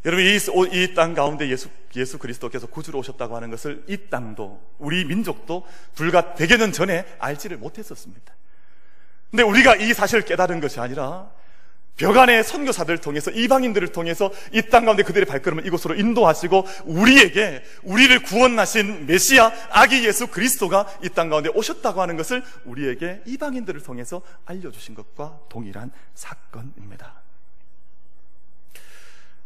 여러분, 0.05 0.25
이땅 0.73 1.15
가운데 1.15 1.49
예수, 1.49 1.69
예수 1.95 2.19
그리스도께서 2.19 2.67
구주로 2.67 2.99
오셨다고 2.99 3.37
하는 3.37 3.51
것을 3.51 3.85
이 3.87 3.97
땅도, 4.11 4.61
우리 4.79 5.05
민족도 5.05 5.65
불과 5.95 6.35
100여 6.35 6.59
년 6.59 6.73
전에 6.73 7.07
알지를 7.21 7.57
못했었습니다. 7.59 8.35
근데 9.31 9.45
우리가 9.45 9.77
이 9.77 9.95
사실을 9.95 10.25
깨달은 10.25 10.61
것이 10.61 10.81
아니라 10.81 11.31
벽안의 11.97 12.43
선교사들을 12.43 12.99
통해서 13.01 13.31
이방인들을 13.31 13.93
통해서 13.93 14.33
이 14.53 14.63
땅 14.63 14.85
가운데 14.87 15.03
그들의 15.03 15.27
발걸음을 15.27 15.67
이곳으로 15.67 15.95
인도하시고 15.95 16.67
우리에게 16.85 17.63
우리를 17.83 18.23
구원하신 18.23 19.07
메시아 19.07 19.53
아기 19.71 20.05
예수 20.07 20.27
그리스도가 20.27 20.87
이 21.05 21.11
땅 21.11 21.29
가운데 21.29 21.51
오셨다고 21.55 22.01
하는 22.03 22.17
것을 22.17 22.43
우리에게 22.65 23.23
이방인들을 23.27 23.83
통해서 23.83 24.23
알려주신 24.47 24.95
것과 24.95 25.39
동일한 25.49 25.93
사건입니다. 26.15 27.22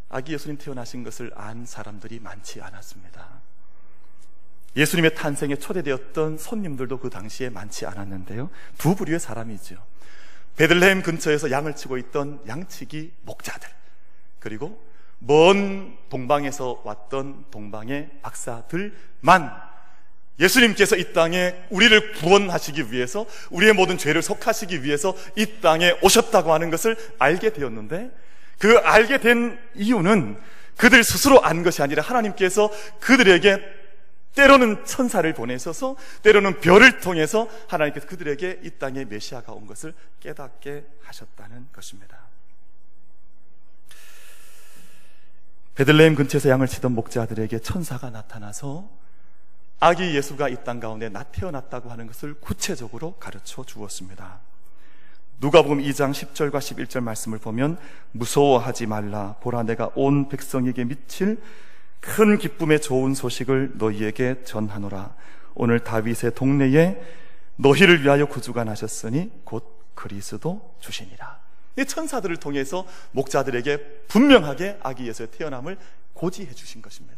아기 0.09 0.33
예수님 0.33 0.59
태어나신 0.59 1.03
것을 1.03 1.33
안 1.35 1.67
사람들이 1.67 2.21
많지 2.21 2.61
않았습니다. 2.61 3.41
예수님의 4.77 5.15
탄생에 5.15 5.57
초대되었던 5.57 6.39
손님들도 6.39 6.99
그 6.99 7.11
당시에 7.11 7.49
많지 7.49 7.87
않았는데요. 7.87 8.51
두 8.77 8.95
부류의 8.95 9.19
사람이죠. 9.19 9.77
베들레헴 10.57 11.03
근처에서 11.03 11.51
양을 11.51 11.77
치고 11.77 11.99
있던 11.99 12.41
양치기 12.47 13.13
목자들 13.23 13.69
그리고 14.39 14.83
먼 15.19 15.97
동방에서 16.09 16.83
왔던 16.85 17.47
동방의 17.51 18.11
박사들만 18.23 19.67
예수님께서 20.39 20.97
이 20.97 21.13
땅에 21.15 21.55
우리를 21.71 22.13
구원하시기 22.13 22.93
위해서 22.93 23.27
우리의 23.51 23.73
모든 23.73 23.97
죄를 23.97 24.21
속하시기 24.23 24.83
위해서 24.85 25.15
이 25.35 25.61
땅에 25.61 25.99
오셨다고 26.03 26.53
하는 26.53 26.71
것을 26.71 26.97
알게 27.19 27.55
되었는데 27.55 28.11
그 28.59 28.79
알게 28.79 29.19
된 29.19 29.59
이유는 29.75 30.41
그들 30.77 31.05
스스로 31.05 31.43
안 31.45 31.63
것이 31.63 31.83
아니라 31.83 32.03
하나님께서 32.03 32.71
그들에게 33.01 33.61
때로는 34.35 34.85
천사를 34.85 35.33
보내셔서 35.33 35.97
때로는 36.23 36.61
별을 36.61 37.01
통해서 37.01 37.49
하나님께서 37.69 38.07
그들에게 38.07 38.61
이 38.63 38.71
땅에 38.79 39.05
메시아가 39.07 39.53
온 39.53 39.67
것을 39.67 39.95
깨닫게 40.21 40.85
하셨다는 41.03 41.69
것입니다. 41.73 42.19
베들레헴 45.75 46.15
근처에서 46.15 46.49
양을 46.51 46.67
치던 46.67 46.93
목자들에게 46.93 47.59
천사가 47.61 48.11
나타나서 48.11 48.91
아기 49.79 50.15
예수가 50.15 50.49
이 50.49 50.57
땅 50.65 50.81
가운데 50.81 51.09
나 51.09 51.23
태어났다고 51.23 51.91
하는 51.91 52.07
것을 52.07 52.35
구체적으로 52.35 53.15
가르쳐 53.17 53.65
주었습니다. 53.65 54.41
누가복음 55.39 55.83
2장 55.83 56.13
10절과 56.13 56.59
11절 56.59 57.03
말씀을 57.03 57.39
보면 57.39 57.77
무서워하지 58.13 58.87
말라. 58.87 59.37
보라 59.43 59.65
내가 59.65 59.91
온 59.95 60.31
백성에게 60.31 60.85
미칠 60.85 61.43
큰 62.01 62.39
기쁨의 62.39 62.81
좋은 62.81 63.15
소식을 63.15 63.73
너희에게 63.75 64.45
전하노라. 64.45 65.15
오늘 65.55 65.81
다윗의 65.81 66.35
동네에 66.35 67.03
너희를 67.57 68.03
위하여 68.03 68.27
구주가 68.27 68.65
나셨으니 68.65 69.31
곧 69.45 69.85
그리스도 69.95 70.75
주시니라. 70.81 71.39
이 71.79 71.85
천사들을 71.85 72.39
통해서 72.39 72.87
목자들에게 73.13 74.05
분명하게 74.09 74.79
아기 74.83 75.07
예수의 75.07 75.29
태어남을 75.33 75.77
고지해 76.15 76.53
주신 76.53 76.81
것입니다. 76.81 77.16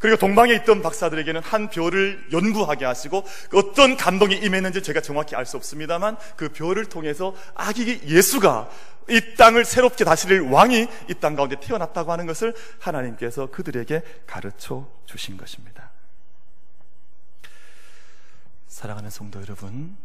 그리고 0.00 0.16
동방에 0.16 0.54
있던 0.54 0.82
박사들에게는 0.82 1.42
한 1.42 1.68
별을 1.68 2.26
연구하게 2.32 2.86
하시고 2.86 3.24
어떤 3.52 3.96
감동이 3.96 4.34
임했는지 4.36 4.82
제가 4.82 5.00
정확히 5.02 5.36
알 5.36 5.46
수 5.46 5.56
없습니다만 5.58 6.16
그 6.36 6.48
별을 6.48 6.86
통해서 6.86 7.34
아기 7.54 8.00
예수가 8.06 8.70
이 9.08 9.34
땅을 9.36 9.64
새롭게 9.64 10.04
다스릴 10.04 10.40
왕이 10.40 10.86
이 11.08 11.14
땅 11.14 11.34
가운데 11.36 11.56
태어났다고 11.60 12.12
하는 12.12 12.26
것을 12.26 12.54
하나님께서 12.78 13.46
그들에게 13.50 14.02
가르쳐 14.26 14.88
주신 15.04 15.36
것입니다. 15.36 15.90
사랑하는 18.68 19.10
성도 19.10 19.40
여러분, 19.42 19.96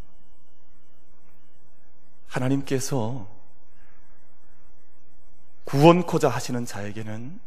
하나님께서 2.28 3.30
구원코자 5.64 6.28
하시는 6.28 6.66
자에게는 6.66 7.40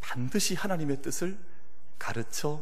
반드시 0.00 0.54
하나님의 0.54 1.00
뜻을 1.00 1.38
가르쳐 1.98 2.60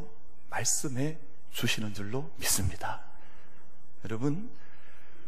말씀해 0.49 1.17
주시는 1.51 1.93
줄로 1.93 2.31
믿습니다. 2.37 3.01
여러분, 4.05 4.49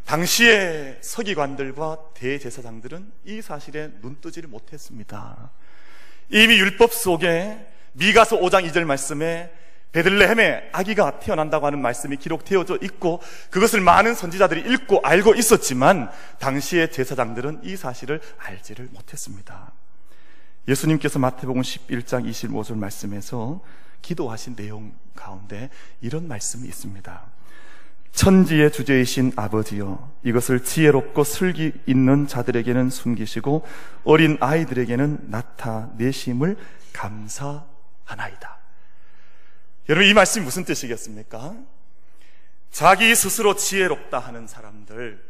당시의 0.05 0.99
서기관들과 1.01 2.11
대제사장들은 2.13 3.11
이 3.25 3.41
사실에 3.41 3.91
눈뜨지를 4.01 4.49
못했습니다. 4.49 5.51
이미 6.29 6.57
율법 6.59 6.93
속에 6.93 7.67
미가서 7.93 8.37
5장 8.37 8.69
2절 8.69 8.85
말씀에 8.85 9.51
베들레헴에 9.91 10.71
아기가 10.73 11.19
태어난다고 11.19 11.65
하는 11.65 11.81
말씀이 11.81 12.17
기록되어져 12.17 12.79
있고 12.81 13.21
그것을 13.49 13.79
많은 13.79 14.13
선지자들이 14.13 14.69
읽고 14.73 14.99
알고 15.01 15.35
있었지만 15.35 16.11
당시의 16.39 16.91
제사장들은 16.91 17.61
이 17.63 17.77
사실을 17.77 18.19
알지를 18.37 18.89
못했습니다. 18.91 19.71
예수님께서 20.67 21.19
마태복음 21.19 21.61
11장 21.61 22.29
25절 22.29 22.75
말씀에서 22.75 23.61
기도하신 24.05 24.55
내용 24.55 24.93
가운데 25.15 25.71
이런 25.99 26.27
말씀이 26.27 26.67
있습니다. 26.67 27.23
천지의 28.11 28.71
주제이신 28.71 29.33
아버지여 29.35 30.11
이것을 30.23 30.63
지혜롭고 30.63 31.23
슬기 31.23 31.73
있는 31.87 32.27
자들에게는 32.27 32.91
숨기시고 32.91 33.65
어린 34.03 34.37
아이들에게는 34.39 35.31
나타내심을 35.31 36.55
감사하나이다. 36.93 38.59
여러분 39.89 40.07
이 40.07 40.13
말씀이 40.13 40.45
무슨 40.45 40.63
뜻이겠습니까? 40.63 41.55
자기 42.71 43.15
스스로 43.15 43.55
지혜롭다 43.55 44.19
하는 44.19 44.47
사람들, 44.47 45.21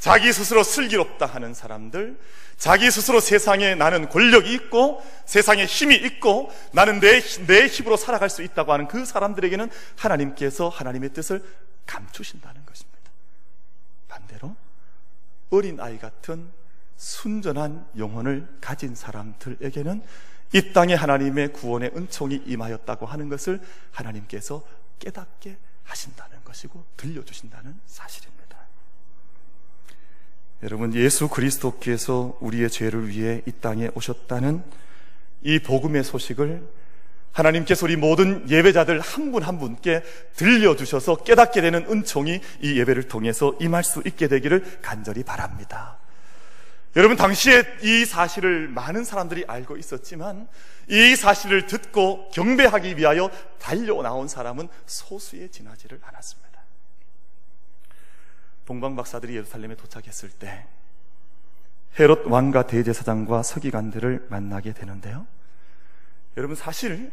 자기 0.00 0.32
스스로 0.32 0.64
슬기롭다 0.64 1.26
하는 1.26 1.52
사람들, 1.52 2.18
자기 2.56 2.90
스스로 2.90 3.20
세상에 3.20 3.74
나는 3.74 4.08
권력이 4.08 4.52
있고 4.54 5.02
세상에 5.26 5.66
힘이 5.66 5.94
있고 5.94 6.50
나는 6.72 7.00
내, 7.00 7.20
내 7.46 7.66
힘으로 7.66 7.96
살아갈 7.96 8.30
수 8.30 8.42
있다고 8.42 8.72
하는 8.72 8.88
그 8.88 9.04
사람들에게는 9.04 9.70
하나님께서 9.96 10.70
하나님의 10.70 11.12
뜻을 11.12 11.44
감추신다는 11.86 12.64
것입니다. 12.64 13.10
반대로 14.08 14.56
어린 15.50 15.78
아이 15.80 15.98
같은 15.98 16.50
순전한 16.96 17.86
영혼을 17.98 18.48
가진 18.60 18.94
사람들에게는 18.94 20.02
이 20.52 20.72
땅에 20.72 20.94
하나님의 20.94 21.52
구원의 21.52 21.92
은총이 21.94 22.42
임하였다고 22.46 23.04
하는 23.04 23.28
것을 23.28 23.60
하나님께서 23.92 24.62
깨닫게 24.98 25.58
하신다는 25.84 26.42
것이고 26.44 26.84
들려주신다는 26.96 27.78
사실입니다. 27.86 28.39
여러분, 30.62 30.94
예수 30.94 31.28
그리스도께서 31.28 32.36
우리의 32.40 32.68
죄를 32.68 33.08
위해 33.08 33.40
이 33.46 33.52
땅에 33.60 33.88
오셨다는 33.94 34.62
이 35.42 35.58
복음의 35.58 36.04
소식을 36.04 36.62
하나님께서 37.32 37.86
우리 37.86 37.96
모든 37.96 38.48
예배자들 38.50 39.00
한 39.00 39.32
분한 39.32 39.48
한 39.48 39.58
분께 39.58 40.02
들려주셔서 40.36 41.16
깨닫게 41.22 41.62
되는 41.62 41.86
은총이 41.90 42.40
이 42.60 42.78
예배를 42.78 43.08
통해서 43.08 43.56
임할 43.58 43.84
수 43.84 44.02
있게 44.04 44.28
되기를 44.28 44.80
간절히 44.82 45.22
바랍니다. 45.22 45.96
여러분, 46.96 47.16
당시에 47.16 47.62
이 47.82 48.04
사실을 48.04 48.68
많은 48.68 49.04
사람들이 49.04 49.44
알고 49.46 49.78
있었지만 49.78 50.46
이 50.88 51.16
사실을 51.16 51.66
듣고 51.68 52.28
경배하기 52.32 52.98
위하여 52.98 53.30
달려 53.58 54.02
나온 54.02 54.28
사람은 54.28 54.68
소수에 54.84 55.48
지나지를 55.48 56.00
않았습니다. 56.02 56.49
동방 58.70 58.94
박사들이 58.94 59.34
예루살렘에 59.34 59.74
도착했을 59.74 60.30
때 60.30 60.64
헤롯 61.98 62.28
왕과 62.28 62.68
대제사장과 62.68 63.42
서기관들을 63.42 64.28
만나게 64.30 64.72
되는데요. 64.74 65.26
여러분 66.36 66.54
사실 66.54 67.10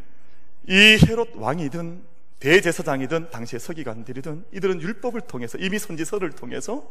이 0.67 0.99
헤롯 1.03 1.31
왕이든 1.33 2.03
대제사장이든 2.39 3.31
당시의 3.31 3.59
서기관들이든 3.59 4.45
이들은 4.53 4.81
율법을 4.83 5.21
통해서 5.21 5.57
이미 5.57 5.79
선지서를 5.79 6.33
통해서 6.33 6.87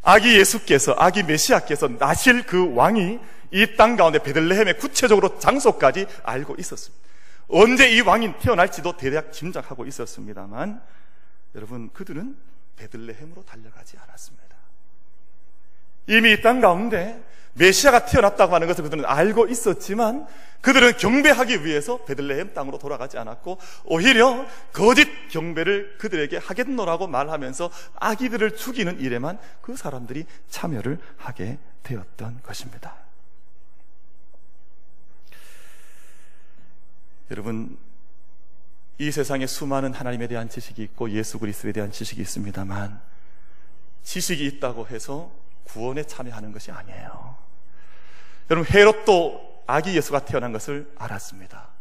아기 0.00 0.38
예수께서 0.38 0.94
아기 0.96 1.22
메시아께서 1.22 1.88
나실 1.88 2.46
그 2.46 2.74
왕이 2.74 3.18
이 3.50 3.76
땅 3.76 3.96
가운데 3.96 4.20
베들레헴의 4.20 4.78
구체적으로 4.78 5.38
장소까지 5.38 6.06
알고 6.22 6.56
있었습니다. 6.58 7.04
언제 7.48 7.90
이 7.90 8.00
왕이 8.00 8.38
태어날지도 8.40 8.96
대략 8.96 9.34
짐작하고 9.34 9.84
있었습니다만 9.84 10.80
여러분 11.54 11.90
그들은 11.92 12.51
베들레헴으로 12.76 13.44
달려가지 13.44 13.96
않았습니다. 13.98 14.56
이미 16.08 16.32
이 16.32 16.42
땅 16.42 16.60
가운데 16.60 17.22
메시아가 17.54 18.06
태어났다고 18.06 18.54
하는 18.54 18.66
것을 18.66 18.82
그들은 18.84 19.04
알고 19.04 19.46
있었지만 19.46 20.26
그들은 20.62 20.96
경배하기 20.96 21.64
위해서 21.64 22.04
베들레헴 22.04 22.54
땅으로 22.54 22.78
돌아가지 22.78 23.18
않았고 23.18 23.58
오히려 23.84 24.46
거짓 24.72 25.28
경배를 25.28 25.98
그들에게 25.98 26.38
하겠노라고 26.38 27.08
말하면서 27.08 27.70
아기들을 27.96 28.56
죽이는 28.56 29.00
일에만 29.00 29.38
그 29.60 29.76
사람들이 29.76 30.24
참여를 30.48 30.98
하게 31.16 31.58
되었던 31.82 32.40
것입니다. 32.42 32.96
여러분 37.30 37.76
이 39.02 39.10
세상에 39.10 39.48
수많은 39.48 39.92
하나님에 39.94 40.28
대한 40.28 40.48
지식이 40.48 40.80
있고 40.84 41.10
예수 41.10 41.40
그리스도에 41.40 41.72
대한 41.72 41.90
지식이 41.90 42.22
있습니다만 42.22 43.00
지식이 44.04 44.46
있다고 44.46 44.86
해서 44.86 45.32
구원에 45.64 46.04
참여하는 46.04 46.52
것이 46.52 46.70
아니에요. 46.70 47.36
여러분 48.48 48.72
헤롯도 48.72 49.64
아기 49.66 49.96
예수가 49.96 50.24
태어난 50.24 50.52
것을 50.52 50.88
알았습니다. 50.96 51.71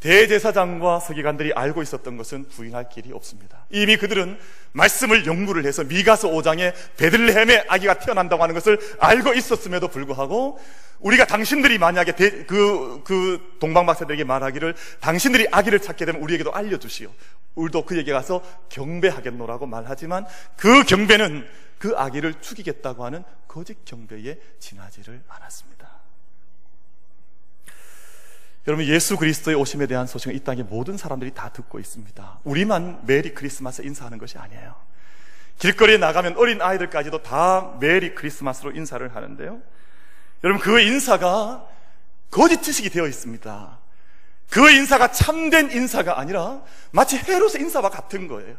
대제사장과 0.00 1.00
서기관들이 1.00 1.52
알고 1.54 1.82
있었던 1.82 2.16
것은 2.16 2.48
부인할 2.48 2.88
길이 2.88 3.12
없습니다. 3.12 3.66
이미 3.70 3.96
그들은 3.96 4.38
말씀을 4.72 5.26
연구를 5.26 5.64
해서 5.64 5.82
미가서 5.84 6.28
5장에 6.28 6.72
베들레헴에 6.96 7.66
아기가 7.68 7.94
태어난다고 7.94 8.42
하는 8.42 8.54
것을 8.54 8.78
알고 9.00 9.34
있었음에도 9.34 9.88
불구하고 9.88 10.60
우리가 11.00 11.26
당신들이 11.26 11.78
만약에 11.78 12.12
대, 12.12 12.44
그, 12.44 13.02
그 13.04 13.56
동방박사들에게 13.60 14.24
말하기를 14.24 14.74
당신들이 15.00 15.48
아기를 15.50 15.80
찾게 15.80 16.04
되면 16.04 16.22
우리에게도 16.22 16.52
알려주시오. 16.52 17.12
우리도 17.54 17.84
그에게 17.84 18.12
가서 18.12 18.42
경배하겠노라고 18.68 19.66
말하지만 19.66 20.26
그 20.56 20.84
경배는 20.84 21.46
그 21.78 21.94
아기를 21.96 22.40
죽이겠다고 22.40 23.04
하는 23.04 23.24
거짓 23.46 23.84
경배에 23.84 24.38
지나지를 24.58 25.22
않았습니다. 25.28 25.88
여러분 28.68 28.84
예수 28.84 29.16
그리스도의 29.16 29.56
오심에 29.56 29.86
대한 29.86 30.06
소식은 30.06 30.36
이 30.36 30.40
땅의 30.40 30.64
모든 30.64 30.98
사람들이 30.98 31.32
다 31.32 31.48
듣고 31.48 31.80
있습니다. 31.80 32.40
우리만 32.44 33.00
Merry 33.06 33.32
Christmas 33.32 33.80
인사하는 33.80 34.18
것이 34.18 34.36
아니에요. 34.36 34.74
길거리에 35.58 35.96
나가면 35.96 36.36
어린 36.36 36.60
아이들까지도 36.60 37.22
다 37.22 37.78
Merry 37.80 38.14
Christmas로 38.14 38.72
인사를 38.72 39.16
하는데요. 39.16 39.62
여러분 40.44 40.62
그 40.62 40.80
인사가 40.80 41.66
거짓 42.30 42.62
지식이 42.62 42.90
되어 42.90 43.06
있습니다. 43.06 43.78
그 44.50 44.70
인사가 44.70 45.12
참된 45.12 45.70
인사가 45.70 46.20
아니라 46.20 46.60
마치 46.90 47.16
헤롯의 47.16 47.62
인사와 47.62 47.88
같은 47.88 48.28
거예요. 48.28 48.54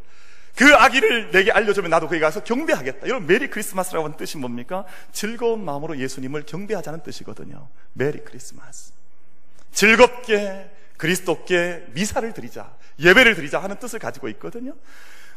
그 0.56 0.74
아기를 0.74 1.30
내게 1.30 1.52
알려주면 1.52 1.91
나도 1.91 2.08
거기 2.08 2.19
가서 2.19 2.43
경배하겠다. 2.43 3.06
이런 3.06 3.28
Merry 3.28 3.48
Christmas라고 3.48 4.06
하는 4.06 4.17
뜻이 4.17 4.38
뭡니까? 4.38 4.86
즐거운 5.12 5.63
마음으로 5.63 6.00
예수님을 6.00 6.48
경배하자는 6.48 7.04
뜻이거든요. 7.04 7.69
Merry 7.93 8.24
Christmas. 8.24 8.99
즐겁게 9.71 10.69
그리스도께 10.97 11.86
미사를 11.91 12.32
드리자, 12.34 12.75
예배를 12.99 13.36
드리자 13.36 13.62
하는 13.63 13.77
뜻을 13.77 13.99
가지고 13.99 14.27
있거든요. 14.29 14.73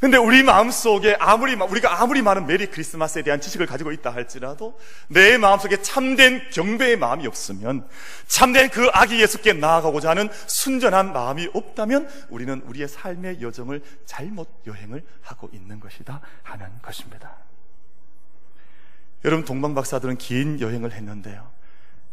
근데 0.02 0.16
우리 0.16 0.42
마음속에 0.42 1.16
아무리 1.20 1.54
우리가 1.54 2.02
아무리 2.02 2.22
많은 2.22 2.48
Merry 2.48 2.66
Christmas에 2.66 3.22
대한 3.22 3.40
지식을 3.40 3.66
가지고 3.66 3.92
있다 3.92 4.12
할지라도 4.12 4.76
내 5.06 5.38
마음속에 5.38 5.80
참된 5.80 6.42
경배의 6.50 6.96
마음이 6.96 7.24
없으면 7.24 7.86
참된 8.26 8.68
그 8.68 8.88
아기 8.92 9.22
예수께 9.22 9.52
나아가고자 9.52 10.10
하는 10.10 10.28
순전한 10.48 11.12
마음이 11.12 11.50
없다면 11.54 12.08
우리는 12.30 12.62
우리의 12.66 12.88
삶의 12.88 13.42
여정을 13.42 13.80
잘못 14.04 14.48
여행을 14.66 15.04
하고 15.20 15.48
있는 15.52 15.78
것이다 15.78 16.20
하는 16.42 16.66
것입니다. 16.82 17.36
여러분 19.24 19.44
동방 19.44 19.72
박사들은 19.76 20.18
긴 20.18 20.60
여행을 20.60 20.90
했는데요. 20.90 21.51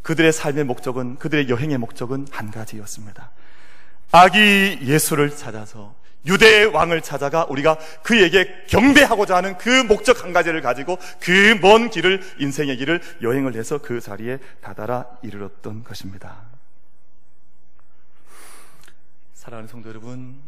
그들의 0.02 0.32
삶의 0.32 0.64
목적은 0.64 1.18
그들의 1.18 1.50
여행의 1.50 1.78
목적은 1.78 2.28
한 2.32 2.52
가지였습니다. 2.52 3.32
아기 4.12 4.80
예수를 4.82 5.36
찾아서 5.36 5.96
유대의 6.26 6.68
왕을 6.68 7.02
찾아가 7.02 7.46
우리가 7.46 7.78
그에게 8.04 8.66
경배하고자 8.68 9.38
하는 9.38 9.58
그 9.58 9.70
목적 9.84 10.24
한 10.24 10.34
가지를 10.34 10.62
가지고 10.62 10.98
그 11.20 11.60
먼 11.62 11.90
길을 11.90 12.22
인생의 12.40 12.78
길을 12.78 13.02
여행을 13.22 13.56
해서 13.56 13.78
그 13.78 14.02
자리에 14.02 14.40
다다라 14.62 15.06
이르렀던 15.22 15.84
것입니다. 15.84 16.44
사랑하는 19.34 19.70
성도 19.70 19.90
여러분, 19.90 20.42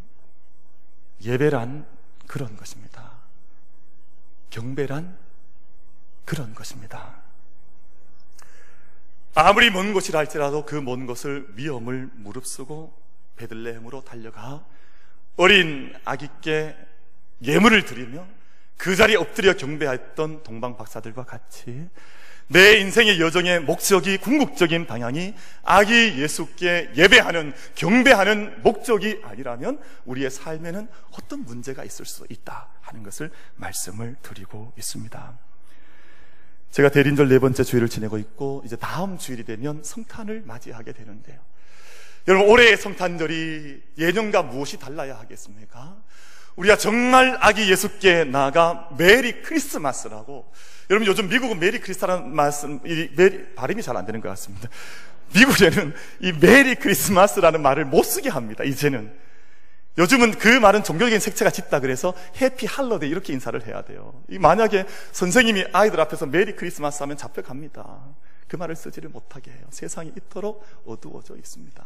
예배란 1.23 1.85
그런 2.27 2.57
것입니다. 2.57 3.11
경배란 4.49 5.17
그런 6.25 6.53
것입니다. 6.53 7.20
아무리 9.33 9.69
먼 9.69 9.93
곳이라 9.93 10.19
할지라도 10.19 10.65
그 10.65 10.81
먼 10.81 11.05
곳을 11.05 11.47
위험을 11.55 12.09
무릅쓰고 12.15 12.93
베들레헴으로 13.37 14.03
달려가 14.03 14.65
어린 15.37 15.93
아기께 16.03 16.75
예물을 17.41 17.85
드리며 17.85 18.27
그 18.77 18.95
자리에 18.95 19.15
엎드려 19.15 19.55
경배했던 19.55 20.43
동방 20.43 20.75
박사들과 20.75 21.23
같이 21.23 21.87
내 22.47 22.79
인생의 22.79 23.21
여정의 23.21 23.61
목적이 23.61 24.17
궁극적인 24.17 24.85
방향이 24.85 25.33
아기 25.63 26.19
예수께 26.21 26.91
예배하는 26.95 27.53
경배하는 27.75 28.61
목적이 28.63 29.21
아니라면 29.23 29.79
우리의 30.03 30.29
삶에는 30.29 30.89
어떤 31.11 31.45
문제가 31.45 31.85
있을 31.85 32.05
수 32.05 32.25
있다 32.29 32.67
하는 32.81 33.03
것을 33.03 33.31
말씀을 33.55 34.17
드리고 34.21 34.73
있습니다. 34.77 35.50
제가 36.71 36.89
대린절 36.89 37.27
네 37.27 37.37
번째 37.39 37.63
주일을 37.63 37.89
지내고 37.89 38.17
있고 38.17 38.63
이제 38.65 38.75
다음 38.75 39.17
주일이 39.17 39.43
되면 39.43 39.81
성탄을 39.83 40.43
맞이하게 40.45 40.93
되는데요. 40.93 41.37
여러분, 42.27 42.49
올해의 42.49 42.77
성탄절이 42.77 43.81
예년과 43.97 44.43
무엇이 44.43 44.79
달라야 44.79 45.17
하겠습니까? 45.19 45.97
우리가 46.55 46.77
정말 46.77 47.37
아기 47.39 47.69
예수께 47.69 48.25
나가 48.25 48.89
Merry 48.97 49.41
Christmas라고 49.41 50.51
여러분 50.89 51.07
요즘 51.07 51.29
미국은 51.29 51.59
Merry 51.59 51.79
Christmas라는 51.79 52.81
Merry, 52.83 53.55
발음이 53.55 53.81
잘 53.81 53.95
안 53.95 54.05
되는 54.05 54.19
것 54.21 54.29
같습니다. 54.29 54.69
미국에는 55.33 55.93
이 56.19 56.33
Merry 56.33 56.75
Christmas라는 56.75 57.61
말을 57.61 57.85
못 57.85 58.03
쓰게 58.03 58.29
합니다. 58.29 58.63
이제는 58.63 59.13
요즘은 59.97 60.31
그 60.37 60.47
말은 60.47 60.83
종교적인 60.83 61.19
색채가 61.19 61.51
짙다 61.51 61.79
그래서 61.81 62.13
Happy 62.39 62.65
Holiday 62.65 63.09
이렇게 63.09 63.33
인사를 63.33 63.65
해야 63.67 63.81
돼요. 63.81 64.23
만약에 64.29 64.85
선생님이 65.11 65.65
아이들 65.73 65.99
앞에서 65.99 66.25
Merry 66.27 66.55
Christmas 66.55 67.03
하면 67.03 67.17
잡혀갑니다. 67.17 67.99
그 68.47 68.55
말을 68.55 68.75
쓰지를 68.75 69.09
못하게 69.09 69.51
해요. 69.51 69.65
세상이 69.69 70.13
이토록 70.17 70.65
어두워져 70.85 71.35
있습니다. 71.35 71.83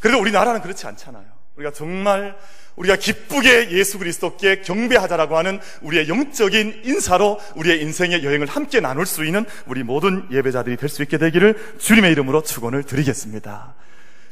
그래도 0.00 0.20
우리나라는 0.20 0.62
그렇지 0.62 0.86
않잖아요. 0.86 1.26
우리가 1.56 1.72
정말 1.72 2.38
우리가 2.76 2.96
기쁘게 2.96 3.72
예수 3.72 3.98
그리스도께 3.98 4.60
경배하자라고 4.62 5.36
하는 5.36 5.60
우리의 5.82 6.08
영적인 6.08 6.82
인사로 6.84 7.40
우리의 7.56 7.82
인생의 7.82 8.22
여행을 8.22 8.46
함께 8.46 8.78
나눌 8.80 9.06
수 9.06 9.24
있는 9.24 9.44
우리 9.66 9.82
모든 9.82 10.28
예배자들이 10.30 10.76
될 10.76 10.88
수 10.88 11.02
있게 11.02 11.18
되기를 11.18 11.76
주님의 11.78 12.12
이름으로 12.12 12.42
축원을 12.42 12.84
드리겠습니다. 12.84 13.74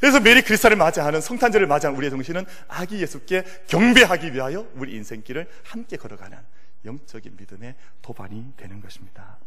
그래서 0.00 0.20
메리 0.20 0.42
크리스마를 0.42 0.76
맞이하는 0.76 1.20
성탄절을 1.20 1.66
맞이하는 1.66 1.96
우리의 1.96 2.11
정신은 2.11 2.44
아기 2.68 3.00
예수께 3.00 3.44
경배하기 3.66 4.35
위하여 4.35 4.66
우리 4.74 4.94
인생길을 4.94 5.48
함께 5.64 5.96
걸어가는 5.96 6.38
영적인 6.85 7.37
믿음의 7.37 7.74
도반이 8.02 8.52
되는 8.56 8.80
것입니다. 8.80 9.38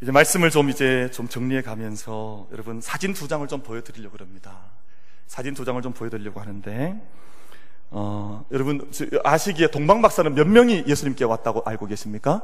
이제 0.00 0.10
말씀을 0.10 0.50
좀 0.50 0.68
이제 0.68 1.08
좀 1.12 1.28
정리해 1.28 1.62
가면서 1.62 2.48
여러분 2.52 2.80
사진 2.80 3.12
두 3.12 3.28
장을 3.28 3.46
좀 3.46 3.62
보여드리려고 3.62 4.16
합니다. 4.18 4.58
사진 5.28 5.54
두 5.54 5.64
장을 5.64 5.80
좀 5.80 5.92
보여드리려고 5.92 6.40
하는데, 6.40 7.00
어, 7.90 8.44
여러분 8.50 8.90
아시기에 9.22 9.68
동방 9.68 10.02
박사는 10.02 10.34
몇 10.34 10.46
명이 10.48 10.84
예수님께 10.86 11.24
왔다고 11.24 11.62
알고 11.64 11.86
계십니까? 11.86 12.42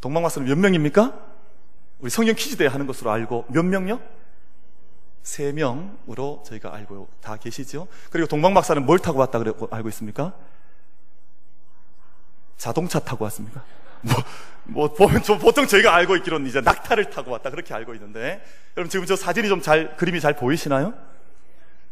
동방 0.00 0.22
박사는 0.22 0.46
몇 0.46 0.56
명입니까? 0.56 1.18
우리 1.98 2.10
성경 2.10 2.34
퀴즈 2.36 2.56
대회 2.56 2.68
하는 2.68 2.86
것으로 2.86 3.10
알고 3.10 3.46
몇 3.48 3.64
명요? 3.64 4.00
세 5.24 5.52
명으로 5.52 6.42
저희가 6.46 6.74
알고 6.74 7.08
다 7.22 7.36
계시죠? 7.36 7.88
그리고 8.10 8.28
동방 8.28 8.52
박사는 8.52 8.84
뭘 8.84 8.98
타고 8.98 9.18
왔다 9.18 9.38
고 9.42 9.68
알고 9.70 9.88
있습니까? 9.88 10.34
자동차 12.58 13.00
타고 13.00 13.24
왔습니까? 13.24 13.64
뭐, 14.02 14.14
뭐, 14.64 14.92
보면 14.92 15.22
좀 15.22 15.38
보통 15.38 15.66
저희가 15.66 15.94
알고 15.94 16.16
있기로는 16.16 16.46
이제 16.46 16.60
낙타를 16.60 17.08
타고 17.08 17.30
왔다. 17.30 17.50
그렇게 17.50 17.72
알고 17.72 17.94
있는데. 17.94 18.44
여러분 18.76 18.90
지금 18.90 19.06
저 19.06 19.16
사진이 19.16 19.48
좀 19.48 19.62
잘, 19.62 19.96
그림이 19.96 20.20
잘 20.20 20.36
보이시나요? 20.36 20.92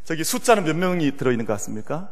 저기 0.04 0.24
숫자는 0.24 0.64
몇 0.64 0.76
명이 0.76 1.16
들어있는 1.16 1.46
것 1.46 1.54
같습니까? 1.54 2.10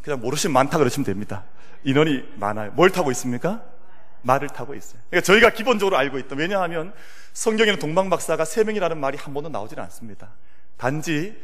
그냥 0.00 0.20
모르시면 0.20 0.54
많다 0.54 0.78
그러시면 0.78 1.04
됩니다. 1.04 1.44
인원이 1.84 2.24
많아요. 2.36 2.72
뭘 2.72 2.90
타고 2.90 3.10
있습니까? 3.10 3.62
말을 4.22 4.48
타고 4.48 4.74
있어요. 4.74 5.00
그러니까 5.10 5.24
저희가 5.26 5.50
기본적으로 5.50 5.96
알고 5.96 6.18
있다. 6.18 6.36
왜냐하면 6.36 6.92
성경에는 7.32 7.78
동방박사가 7.78 8.44
세 8.44 8.64
명이라는 8.64 8.98
말이 8.98 9.18
한 9.18 9.34
번도 9.34 9.48
나오지는 9.48 9.82
않습니다. 9.84 10.30
단지 10.76 11.36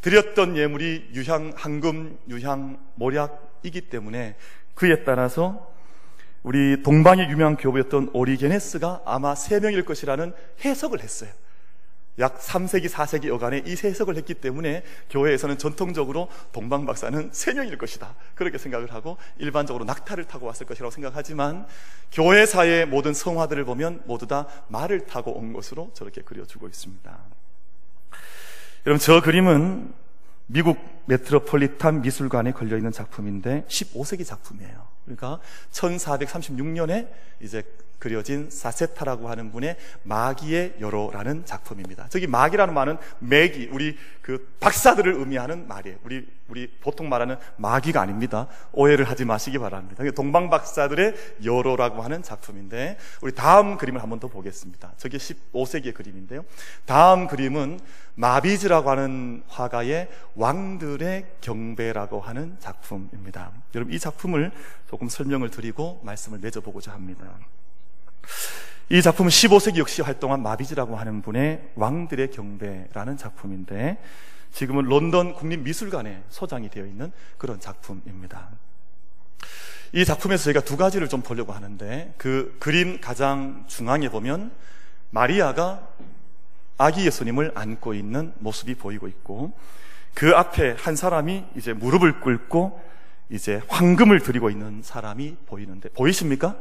드렸던 0.00 0.56
예물이 0.56 1.10
유향, 1.14 1.52
황금, 1.56 2.18
유향, 2.28 2.78
모략이기 2.96 3.82
때문에 3.82 4.36
그에 4.74 5.04
따라서 5.04 5.72
우리 6.42 6.82
동방의 6.82 7.30
유명한 7.30 7.56
교부였던 7.56 8.10
오리게네스가 8.12 9.02
아마 9.06 9.34
세 9.34 9.60
명일 9.60 9.84
것이라는 9.84 10.34
해석을 10.64 11.00
했어요. 11.00 11.30
약 12.18 12.38
3세기, 12.38 12.88
4세기 12.88 13.28
여간에 13.28 13.62
이 13.66 13.70
해석을 13.70 14.16
했기 14.16 14.34
때문에 14.34 14.84
교회에서는 15.10 15.58
전통적으로 15.58 16.28
동방 16.52 16.86
박사는 16.86 17.30
세 17.32 17.54
명일 17.54 17.76
것이다. 17.76 18.14
그렇게 18.34 18.58
생각을 18.58 18.92
하고 18.92 19.16
일반적으로 19.38 19.84
낙타를 19.84 20.24
타고 20.24 20.46
왔을 20.46 20.66
것이라고 20.66 20.90
생각하지만 20.92 21.66
교회사의 22.12 22.86
모든 22.86 23.12
성화들을 23.12 23.64
보면 23.64 24.02
모두 24.06 24.26
다 24.26 24.46
말을 24.68 25.06
타고 25.06 25.32
온 25.32 25.52
것으로 25.52 25.90
저렇게 25.94 26.22
그려주고 26.22 26.68
있습니다. 26.68 27.18
여러분, 28.86 29.00
저 29.00 29.20
그림은 29.20 29.92
미국 30.46 30.93
메트로폴리탄 31.06 32.02
미술관에 32.02 32.52
걸려 32.52 32.76
있는 32.76 32.92
작품인데 32.92 33.64
15세기 33.68 34.26
작품이에요. 34.26 34.86
그러니까 35.04 35.40
1436년에 35.72 37.08
이제 37.40 37.62
그려진 38.04 38.50
사세타라고 38.50 39.30
하는 39.30 39.50
분의 39.50 39.78
마기의 40.02 40.74
여로라는 40.78 41.46
작품입니다. 41.46 42.06
저기 42.10 42.26
마기라는 42.26 42.74
말은 42.74 42.98
매기, 43.18 43.70
우리 43.72 43.96
그 44.20 44.54
박사들을 44.60 45.10
의미하는 45.14 45.66
말이에요. 45.68 45.96
우리, 46.04 46.26
우리 46.48 46.70
보통 46.82 47.08
말하는 47.08 47.36
마기가 47.56 48.02
아닙니다. 48.02 48.46
오해를 48.72 49.08
하지 49.08 49.24
마시기 49.24 49.56
바랍니다. 49.56 50.04
동방 50.14 50.50
박사들의 50.50 51.14
여로라고 51.44 52.02
하는 52.02 52.22
작품인데, 52.22 52.98
우리 53.22 53.32
다음 53.32 53.78
그림을 53.78 54.02
한번 54.02 54.20
더 54.20 54.28
보겠습니다. 54.28 54.92
저게 54.98 55.16
15세기의 55.16 55.94
그림인데요. 55.94 56.44
다음 56.84 57.26
그림은 57.26 57.80
마비즈라고 58.16 58.90
하는 58.90 59.42
화가의 59.48 60.08
왕 60.34 60.78
들의 60.94 61.26
경배라고 61.40 62.20
하는 62.20 62.56
작품입니다. 62.60 63.50
여러분, 63.74 63.92
이 63.92 63.98
작품을 63.98 64.52
조금 64.88 65.08
설명을 65.08 65.50
드리고 65.50 66.00
말씀을 66.04 66.38
맺어보고자 66.38 66.92
합니다. 66.92 67.26
이 68.90 69.02
작품은 69.02 69.28
15세기 69.28 69.78
역시 69.78 70.02
활동한 70.02 70.42
마비즈라고 70.42 70.94
하는 70.94 71.20
분의 71.20 71.72
왕들의 71.74 72.30
경배라는 72.30 73.16
작품인데 73.16 74.00
지금은 74.52 74.84
런던 74.84 75.34
국립미술관에 75.34 76.22
소장이 76.28 76.70
되어 76.70 76.86
있는 76.86 77.10
그런 77.38 77.58
작품입니다. 77.58 78.50
이 79.92 80.04
작품에서 80.04 80.44
저희가 80.44 80.60
두 80.60 80.76
가지를 80.76 81.08
좀 81.08 81.22
보려고 81.22 81.52
하는데 81.52 82.14
그 82.18 82.56
그림 82.60 83.00
가장 83.00 83.64
중앙에 83.66 84.10
보면 84.10 84.52
마리아가 85.10 85.88
아기 86.78 87.04
예수님을 87.04 87.50
안고 87.56 87.94
있는 87.94 88.32
모습이 88.38 88.76
보이고 88.76 89.08
있고 89.08 89.52
그 90.14 90.34
앞에 90.34 90.76
한 90.78 90.96
사람이 90.96 91.44
이제 91.56 91.72
무릎을 91.72 92.20
꿇고 92.20 92.80
이제 93.30 93.60
황금을 93.68 94.20
드리고 94.20 94.50
있는 94.50 94.82
사람이 94.82 95.36
보이는데 95.46 95.88
보이십니까? 95.90 96.56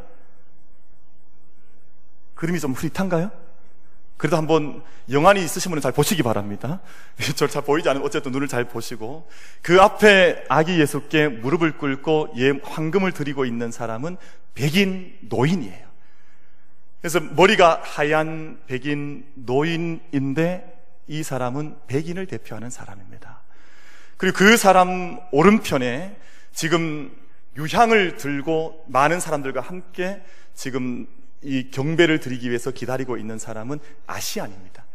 그림이 2.36 2.60
좀 2.60 2.74
흐릿한가요? 2.74 3.32
그래도 4.18 4.38
한번 4.38 4.82
영안이 5.12 5.44
있으신 5.44 5.70
분은 5.70 5.82
잘 5.82 5.92
보시기 5.92 6.24
바랍니다. 6.24 6.80
저잘 7.36 7.64
보이지 7.64 7.90
않으면 7.90 8.06
어쨌든 8.06 8.32
눈을 8.32 8.48
잘 8.48 8.64
보시고 8.64 9.28
그 9.62 9.82
앞에 9.82 10.46
아기 10.50 10.80
예수께 10.80 11.28
무릎을 11.28 11.78
꿇고 11.78 12.34
예, 12.38 12.52
황금을 12.64 13.12
드리고 13.12 13.46
있는 13.46 13.72
사람은 13.72 14.18
백인 14.56 15.16
노인이에요. 15.22 15.88
그래서 17.02 17.20
머리가 17.20 17.82
하얀 17.84 18.62
백인 18.66 19.26
노인인데 19.36 20.72
이 21.08 21.22
사람은 21.22 21.76
백인을 21.88 22.28
대표하는 22.28 22.70
사람입니다. 22.70 23.43
그리고 24.24 24.38
그 24.38 24.56
사람 24.56 25.20
오른편에 25.32 26.16
지금 26.54 27.14
유향을 27.58 28.16
들고 28.16 28.86
많은 28.88 29.20
사람들과 29.20 29.60
함께 29.60 30.22
지금 30.56 31.08
이 31.42 31.70
경배를 31.72 32.22
드리기 32.22 32.48
위해서 32.48 32.72
기다리고 32.72 33.18
있는 33.18 33.38
사람은 33.38 33.80
아시안입니다. 34.08 34.86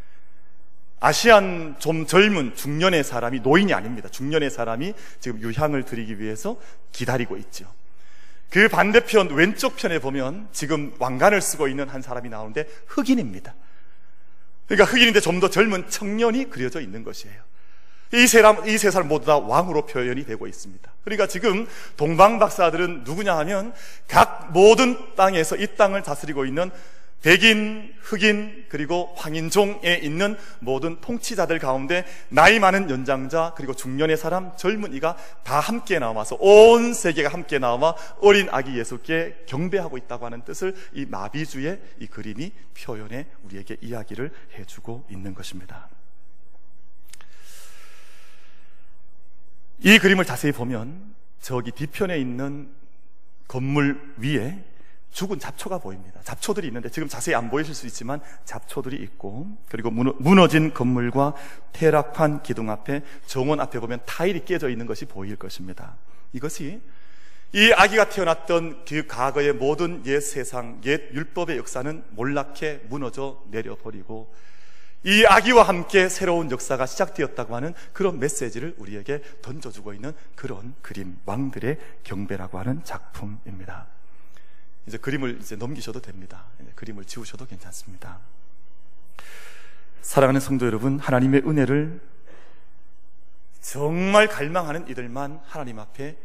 아시안 1.01 1.77
좀 1.79 2.07
젊은 2.07 2.55
중년의 2.55 3.05
사람이 3.05 3.41
노인이 3.41 3.75
아닙니다. 3.75 4.09
중년의 4.09 4.49
사람이 4.49 4.95
지금 5.21 5.43
유향을 5.43 5.85
드리기 5.85 6.21
위해서 6.21 6.59
기다리고 6.93 7.37
있죠. 7.37 7.71
그 8.49 8.71
반대편 8.71 9.29
왼쪽 9.35 9.77
편에 9.77 9.99
보면 9.99 10.49
지금 10.53 10.95
왕관을 10.99 11.43
쓰고 11.43 11.69
있는 11.69 11.91
한 11.91 12.01
사람이 12.01 12.31
나오는데 12.31 12.67
흑인입니다. 12.87 13.55
그러니까 14.69 14.91
흑인인데 14.91 15.21
좀 15.21 15.39
더 15.41 15.51
젊은 15.51 15.91
청년이 15.91 16.49
그려져 16.49 16.81
있는 16.81 17.05
것이에요. 17.05 17.58
이세 18.13 18.41
사람, 18.43 18.69
이 18.69 18.79
세 18.79 18.91
사람 18.91 19.09
모두 19.09 19.27
다 19.27 19.39
왕으로 19.39 19.87
표현이 19.87 20.25
되고 20.25 20.47
있습니다. 20.47 20.93
그러니까 21.05 21.27
지금 21.27 21.67
동방 21.97 22.39
박사들은 22.39 23.05
누구냐 23.05 23.37
하면 23.39 23.73
각 24.07 24.51
모든 24.53 25.15
땅에서 25.17 25.57
이 25.57 25.67
땅을 25.77 26.03
다스리고 26.03 26.45
있는 26.45 26.71
백인, 27.21 27.93
흑인, 28.01 28.67
그리고 28.69 29.13
황인종에 29.17 29.97
있는 30.03 30.37
모든 30.61 31.01
통치자들 31.01 31.59
가운데 31.59 32.05
나이 32.29 32.61
많은 32.61 32.89
연장자, 32.91 33.55
그리고 33.57 33.75
중년의 33.75 34.17
사람, 34.17 34.57
젊은이가 34.57 35.17
다 35.43 35.59
함께 35.59 35.99
나와서 35.99 36.37
온 36.39 36.95
세계가 36.95 37.31
함께 37.31 37.59
나와 37.59 37.97
어린 38.21 38.49
아기 38.53 38.79
예수께 38.79 39.43
경배하고 39.47 39.99
있다고 39.99 40.27
하는 40.27 40.43
뜻을 40.43 40.77
이 40.93 41.07
마비주의 41.07 41.81
이 41.99 42.07
그림이 42.07 42.53
표현해 42.81 43.27
우리에게 43.43 43.79
이야기를 43.81 44.31
해주고 44.57 45.07
있는 45.11 45.35
것입니다. 45.35 45.89
이 49.81 49.99
그림을 49.99 50.25
자세히 50.25 50.53
보면 50.53 51.15
저기 51.41 51.71
뒤편에 51.71 52.19
있는 52.19 52.69
건물 53.47 54.15
위에 54.19 54.65
죽은 55.11 55.39
잡초가 55.39 55.79
보입니다. 55.79 56.21
잡초들이 56.23 56.67
있는데 56.67 56.91
지금 56.91 57.09
자세히 57.09 57.35
안 57.35 57.51
보이실 57.51 57.75
수 57.75 57.87
있지만 57.87 58.21
잡초들이 58.45 58.97
있고 58.97 59.49
그리고 59.69 59.91
무너 59.91 60.49
진 60.49 60.75
건물과 60.75 61.35
퇴락한 61.73 62.43
기둥 62.43 62.71
앞에 62.71 63.03
정원 63.27 63.61
앞에 63.61 63.81
보면 63.81 64.01
타일이 64.05 64.45
깨져 64.45 64.69
있는 64.69 64.87
것이 64.87 65.07
보일 65.07 65.37
것입니다. 65.37 65.97
이것이 66.33 66.81
이 67.55 67.73
아기가 67.73 68.11
태어났던 68.11 68.85
그 68.87 69.07
과거의 69.07 69.55
모든 69.55 70.05
옛 70.05 70.21
세상, 70.21 70.81
옛 70.85 71.11
율법의 71.15 71.57
역사는 71.57 72.05
몰락해 72.11 72.83
무너져 72.89 73.43
내려버리고 73.51 74.31
이 75.05 75.25
아기와 75.25 75.63
함께 75.63 76.09
새로운 76.09 76.51
역사가 76.51 76.87
시작되었다고 76.87 77.55
하는 77.55 77.75
그런 77.93 78.19
메시지를 78.19 78.75
우리에게 78.79 79.23
던져주고 79.43 79.95
있는 79.95 80.13
그런 80.35 80.75
그림, 80.83 81.19
왕들의 81.25 81.79
경배라고 82.03 82.59
하는 82.59 82.83
작품입니다. 82.85 83.87
이제 84.87 84.99
그림을 84.99 85.39
이제 85.41 85.55
넘기셔도 85.55 86.01
됩니다. 86.01 86.45
그림을 86.75 87.05
지우셔도 87.05 87.47
괜찮습니다. 87.47 88.19
사랑하는 90.01 90.41
성도 90.41 90.67
여러분, 90.67 90.99
하나님의 90.99 91.43
은혜를 91.47 92.01
정말 93.61 94.29
갈망하는 94.29 94.89
이들만 94.89 95.43
하나님 95.45 95.79
앞에 95.79 96.17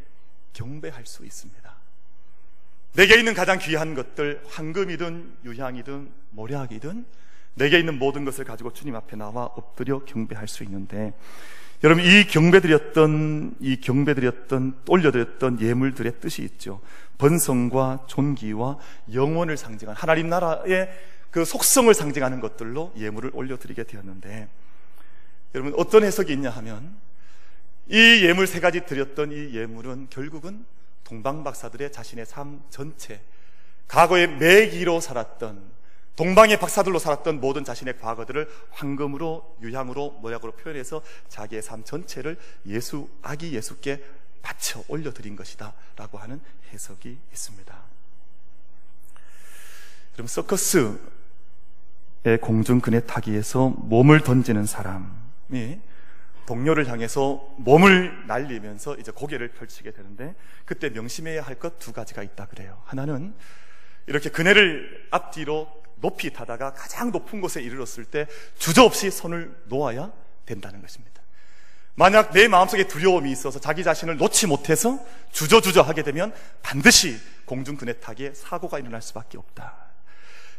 경배할 0.54 1.06
수 1.06 1.26
있습니다. 1.26 1.74
내게 2.94 3.18
있는 3.18 3.34
가장 3.34 3.58
귀한 3.60 3.96
것들, 3.96 4.44
황금이든 4.48 5.40
유향이든 5.44 6.12
모략이든 6.32 7.06
내게 7.56 7.80
있는 7.80 8.00
모든 8.00 8.26
것을 8.26 8.46
가지고 8.46 8.74
주님 8.74 8.96
앞에 8.96 9.16
나와 9.16 9.46
엎드려 9.46 10.04
경배할 10.06 10.48
수 10.48 10.64
있는데 10.64 11.14
여러분 11.84 12.04
이 12.04 12.26
경배드렸던 12.26 13.56
이 13.60 13.82
경배드렸던 13.82 14.84
올려드렸던 14.88 15.60
예물들의 15.60 16.20
뜻이 16.22 16.42
있죠. 16.44 16.80
번성과 17.18 18.06
존귀와 18.08 18.78
영원을 19.14 19.58
상징한 19.58 19.96
하나님 19.96 20.30
나라의 20.30 20.90
그 21.30 21.44
속성을 21.44 21.94
상징하는 21.94 22.40
것들로 22.40 22.94
예물을 22.98 23.32
올려드리게 23.34 23.84
되었는데 23.84 24.48
여러분 25.56 25.74
어떤 25.78 26.04
해석이 26.04 26.32
있냐 26.34 26.50
하면 26.52 26.96
이 27.88 28.24
예물 28.24 28.48
세 28.48 28.60
가지 28.60 28.86
드렸던 28.86 29.32
이 29.32 29.54
예물은 29.56 30.08
결국은 30.10 30.66
동방 31.04 31.44
박사들의 31.44 31.92
자신의 31.92 32.26
삶 32.26 32.62
전체 32.70 33.22
과거에 33.90 34.28
매기로 34.28 35.02
살았던 35.02 35.73
동방의 36.16 36.60
박사들로 36.60 37.00
살았던 37.00 37.40
모든 37.40 37.64
자신의 37.64 37.98
과거들을 37.98 38.48
황금으로 38.72 39.58
유향으로 39.62 40.12
모약으로 40.22 40.52
표현해서 40.54 41.02
자기의 41.28 41.62
삶 41.64 41.84
전체를 41.84 42.38
예수 42.68 43.10
아기 43.24 43.54
예수께 43.56 44.04
바쳐 44.44 44.84
올려드린 44.88 45.36
것이다라고 45.36 46.20
하는 46.20 46.40
해석이 46.72 47.18
있습니다. 47.32 47.76
그럼 50.14 50.28
서커스의 50.28 50.98
공중 52.42 52.80
그네 52.80 53.02
타기에서 53.02 53.70
몸을 53.70 54.22
던지는 54.22 54.66
사람이 54.68 55.80
동료를 56.46 56.88
향해서 56.90 57.56
몸을 57.58 58.28
날리면서 58.28 58.98
이제 58.98 59.12
고개를 59.12 59.48
펼치게 59.54 59.92
되는데 59.92 60.36
그때 60.66 60.90
명심해야 60.90 61.42
할 61.42 61.56
것 61.58 61.80
두 61.80 61.92
가지가 61.94 62.22
있다 62.22 62.48
그래요. 62.48 62.82
하나는 62.86 63.34
이렇게 64.06 64.30
그네를 64.30 65.08
앞뒤로 65.10 65.83
높이 66.04 66.32
타다가 66.32 66.74
가장 66.74 67.12
높은 67.12 67.40
곳에 67.40 67.62
이르렀을 67.62 68.04
때 68.04 68.28
주저없이 68.60 69.10
손을 69.10 69.56
놓아야 69.66 70.12
된다는 70.46 70.82
것입니다. 70.82 71.24
만약 71.96 72.34
내 72.34 72.48
마음속에 72.50 72.88
두려움이 72.88 73.32
있어서 73.32 73.60
자기 73.60 73.84
자신을 73.84 74.18
놓지 74.18 74.48
못해서 74.48 75.00
주저주저 75.32 75.82
하게 75.82 76.04
되면 76.04 76.34
반드시 76.62 77.18
공중 77.46 77.78
그네 77.78 77.94
타기에 77.94 78.34
사고가 78.34 78.80
일어날 78.80 79.02
수밖에 79.02 79.38
없다. 79.38 79.76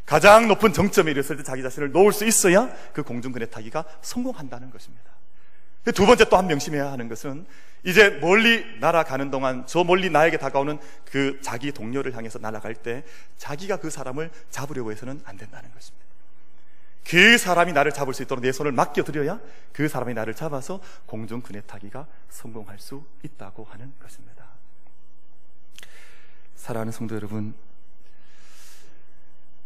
가장 0.07 0.49
높은 0.49 0.73
정점에 0.73 1.11
이르렀을 1.11 1.37
때 1.37 1.43
자기 1.43 1.63
자신을 1.63 1.93
놓을 1.93 2.13
수 2.13 2.25
있어야 2.25 2.75
그 2.95 3.03
공중 3.03 3.33
그네 3.33 3.47
타기가 3.47 3.85
성공한다는 4.01 4.71
것입니다. 4.71 5.13
두 5.93 6.07
번째 6.07 6.25
또한 6.29 6.47
명심해야 6.47 6.91
하는 6.91 7.09
것은 7.09 7.47
이제 7.85 8.11
멀리 8.21 8.65
날아가는 8.81 9.31
동안 9.31 9.65
저 9.67 9.85
멀리 9.85 10.09
나에게 10.09 10.39
다가오는 10.39 10.79
그 11.05 11.39
자기 11.43 11.71
동료를 11.73 12.17
향해서 12.17 12.39
날아갈 12.39 12.75
때 12.75 13.05
자기가 13.37 13.77
그 13.77 13.91
사람을 13.91 14.31
잡으려고 14.51 14.91
해서는 14.91 15.21
안 15.25 15.37
된다는 15.37 15.71
것입니다. 15.73 16.05
그 17.07 17.37
사람이 17.37 17.75
나를 17.75 17.93
잡을 17.93 18.15
수 18.15 18.23
있도록 18.23 18.43
내 18.43 18.51
손을 18.51 18.73
맡겨드려야 18.73 19.39
그 19.73 19.89
사람이 19.89 20.15
나를 20.15 20.35
잡아서 20.35 20.81
공중 21.05 21.43
그네 21.43 21.61
타기가 21.63 22.07
성공할 22.31 22.79
수 22.79 23.05
있다고 23.23 23.65
하는 23.65 23.93
것입니다. 24.03 24.47
사랑하는 26.57 26.93
성도 26.93 27.15
여러분, 27.15 27.55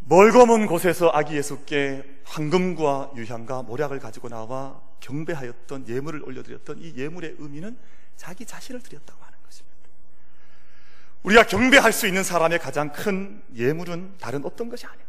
멀고 0.08 0.46
먼 0.46 0.66
곳에서 0.66 1.10
아기 1.12 1.36
예수께 1.36 2.20
황금과 2.24 3.12
유향과 3.14 3.62
모략을 3.64 3.98
가지고 3.98 4.30
나와 4.30 4.80
경배하였던 5.00 5.86
예물을 5.86 6.22
올려드렸던 6.24 6.78
이 6.80 6.94
예물의 6.96 7.36
의미는 7.38 7.76
자기 8.16 8.46
자신을 8.46 8.80
드렸다고 8.80 9.22
하는 9.22 9.38
것입니다. 9.44 9.76
우리가 11.24 11.42
경배할 11.46 11.92
수 11.92 12.06
있는 12.06 12.22
사람의 12.24 12.58
가장 12.58 12.90
큰 12.90 13.42
예물은 13.54 14.16
다른 14.18 14.44
어떤 14.46 14.70
것이 14.70 14.86
아닙니다. 14.86 15.08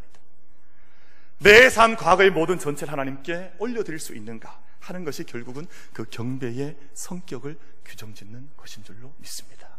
내 1.39 1.69
삶 1.69 1.95
과거의 1.95 2.31
모든 2.31 2.59
전체를 2.59 2.91
하나님께 2.91 3.53
올려드릴 3.57 3.99
수 3.99 4.13
있는가 4.13 4.59
하는 4.81 5.05
것이 5.05 5.23
결국은 5.23 5.65
그 5.93 6.03
경배의 6.09 6.75
성격을 6.93 7.57
규정짓는 7.85 8.49
것인 8.57 8.83
줄로 8.83 9.13
믿습니다. 9.19 9.69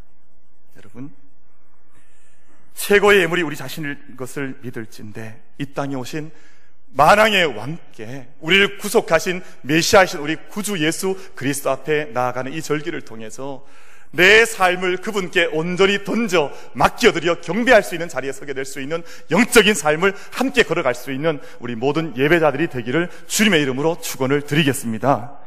여러분, 0.76 1.14
최고의 2.74 3.22
예물이 3.22 3.42
우리 3.42 3.56
자신일 3.56 4.16
것을 4.16 4.58
믿을진데 4.62 5.40
이 5.58 5.66
땅에 5.74 5.94
오신 5.94 6.30
만왕의 6.92 7.56
왕께 7.56 8.28
우리를 8.40 8.78
구속하신 8.78 9.42
메시아이신 9.62 10.20
우리 10.20 10.36
구주 10.48 10.84
예수 10.84 11.16
그리스도 11.34 11.70
앞에 11.70 12.06
나아가는 12.06 12.52
이 12.52 12.60
절기를 12.60 13.02
통해서 13.02 13.64
내 14.12 14.44
삶을 14.44 14.96
그분께 14.96 15.50
온전히 15.52 16.02
던져 16.02 16.50
맡겨드려 16.72 17.40
경배할 17.42 17.84
수 17.84 17.94
있는 17.94 18.08
자리에 18.08 18.32
서게 18.32 18.54
될 18.54 18.64
수 18.64 18.80
있는 18.80 19.04
영적인 19.30 19.74
삶을 19.74 20.14
함께 20.32 20.64
걸어갈 20.64 20.96
수 20.96 21.12
있는 21.12 21.38
우리 21.60 21.76
모든 21.76 22.16
예배자들이 22.16 22.66
되기를 22.68 23.08
주님의 23.28 23.62
이름으로 23.62 24.00
축원을 24.00 24.42
드리겠습니다. 24.42 25.38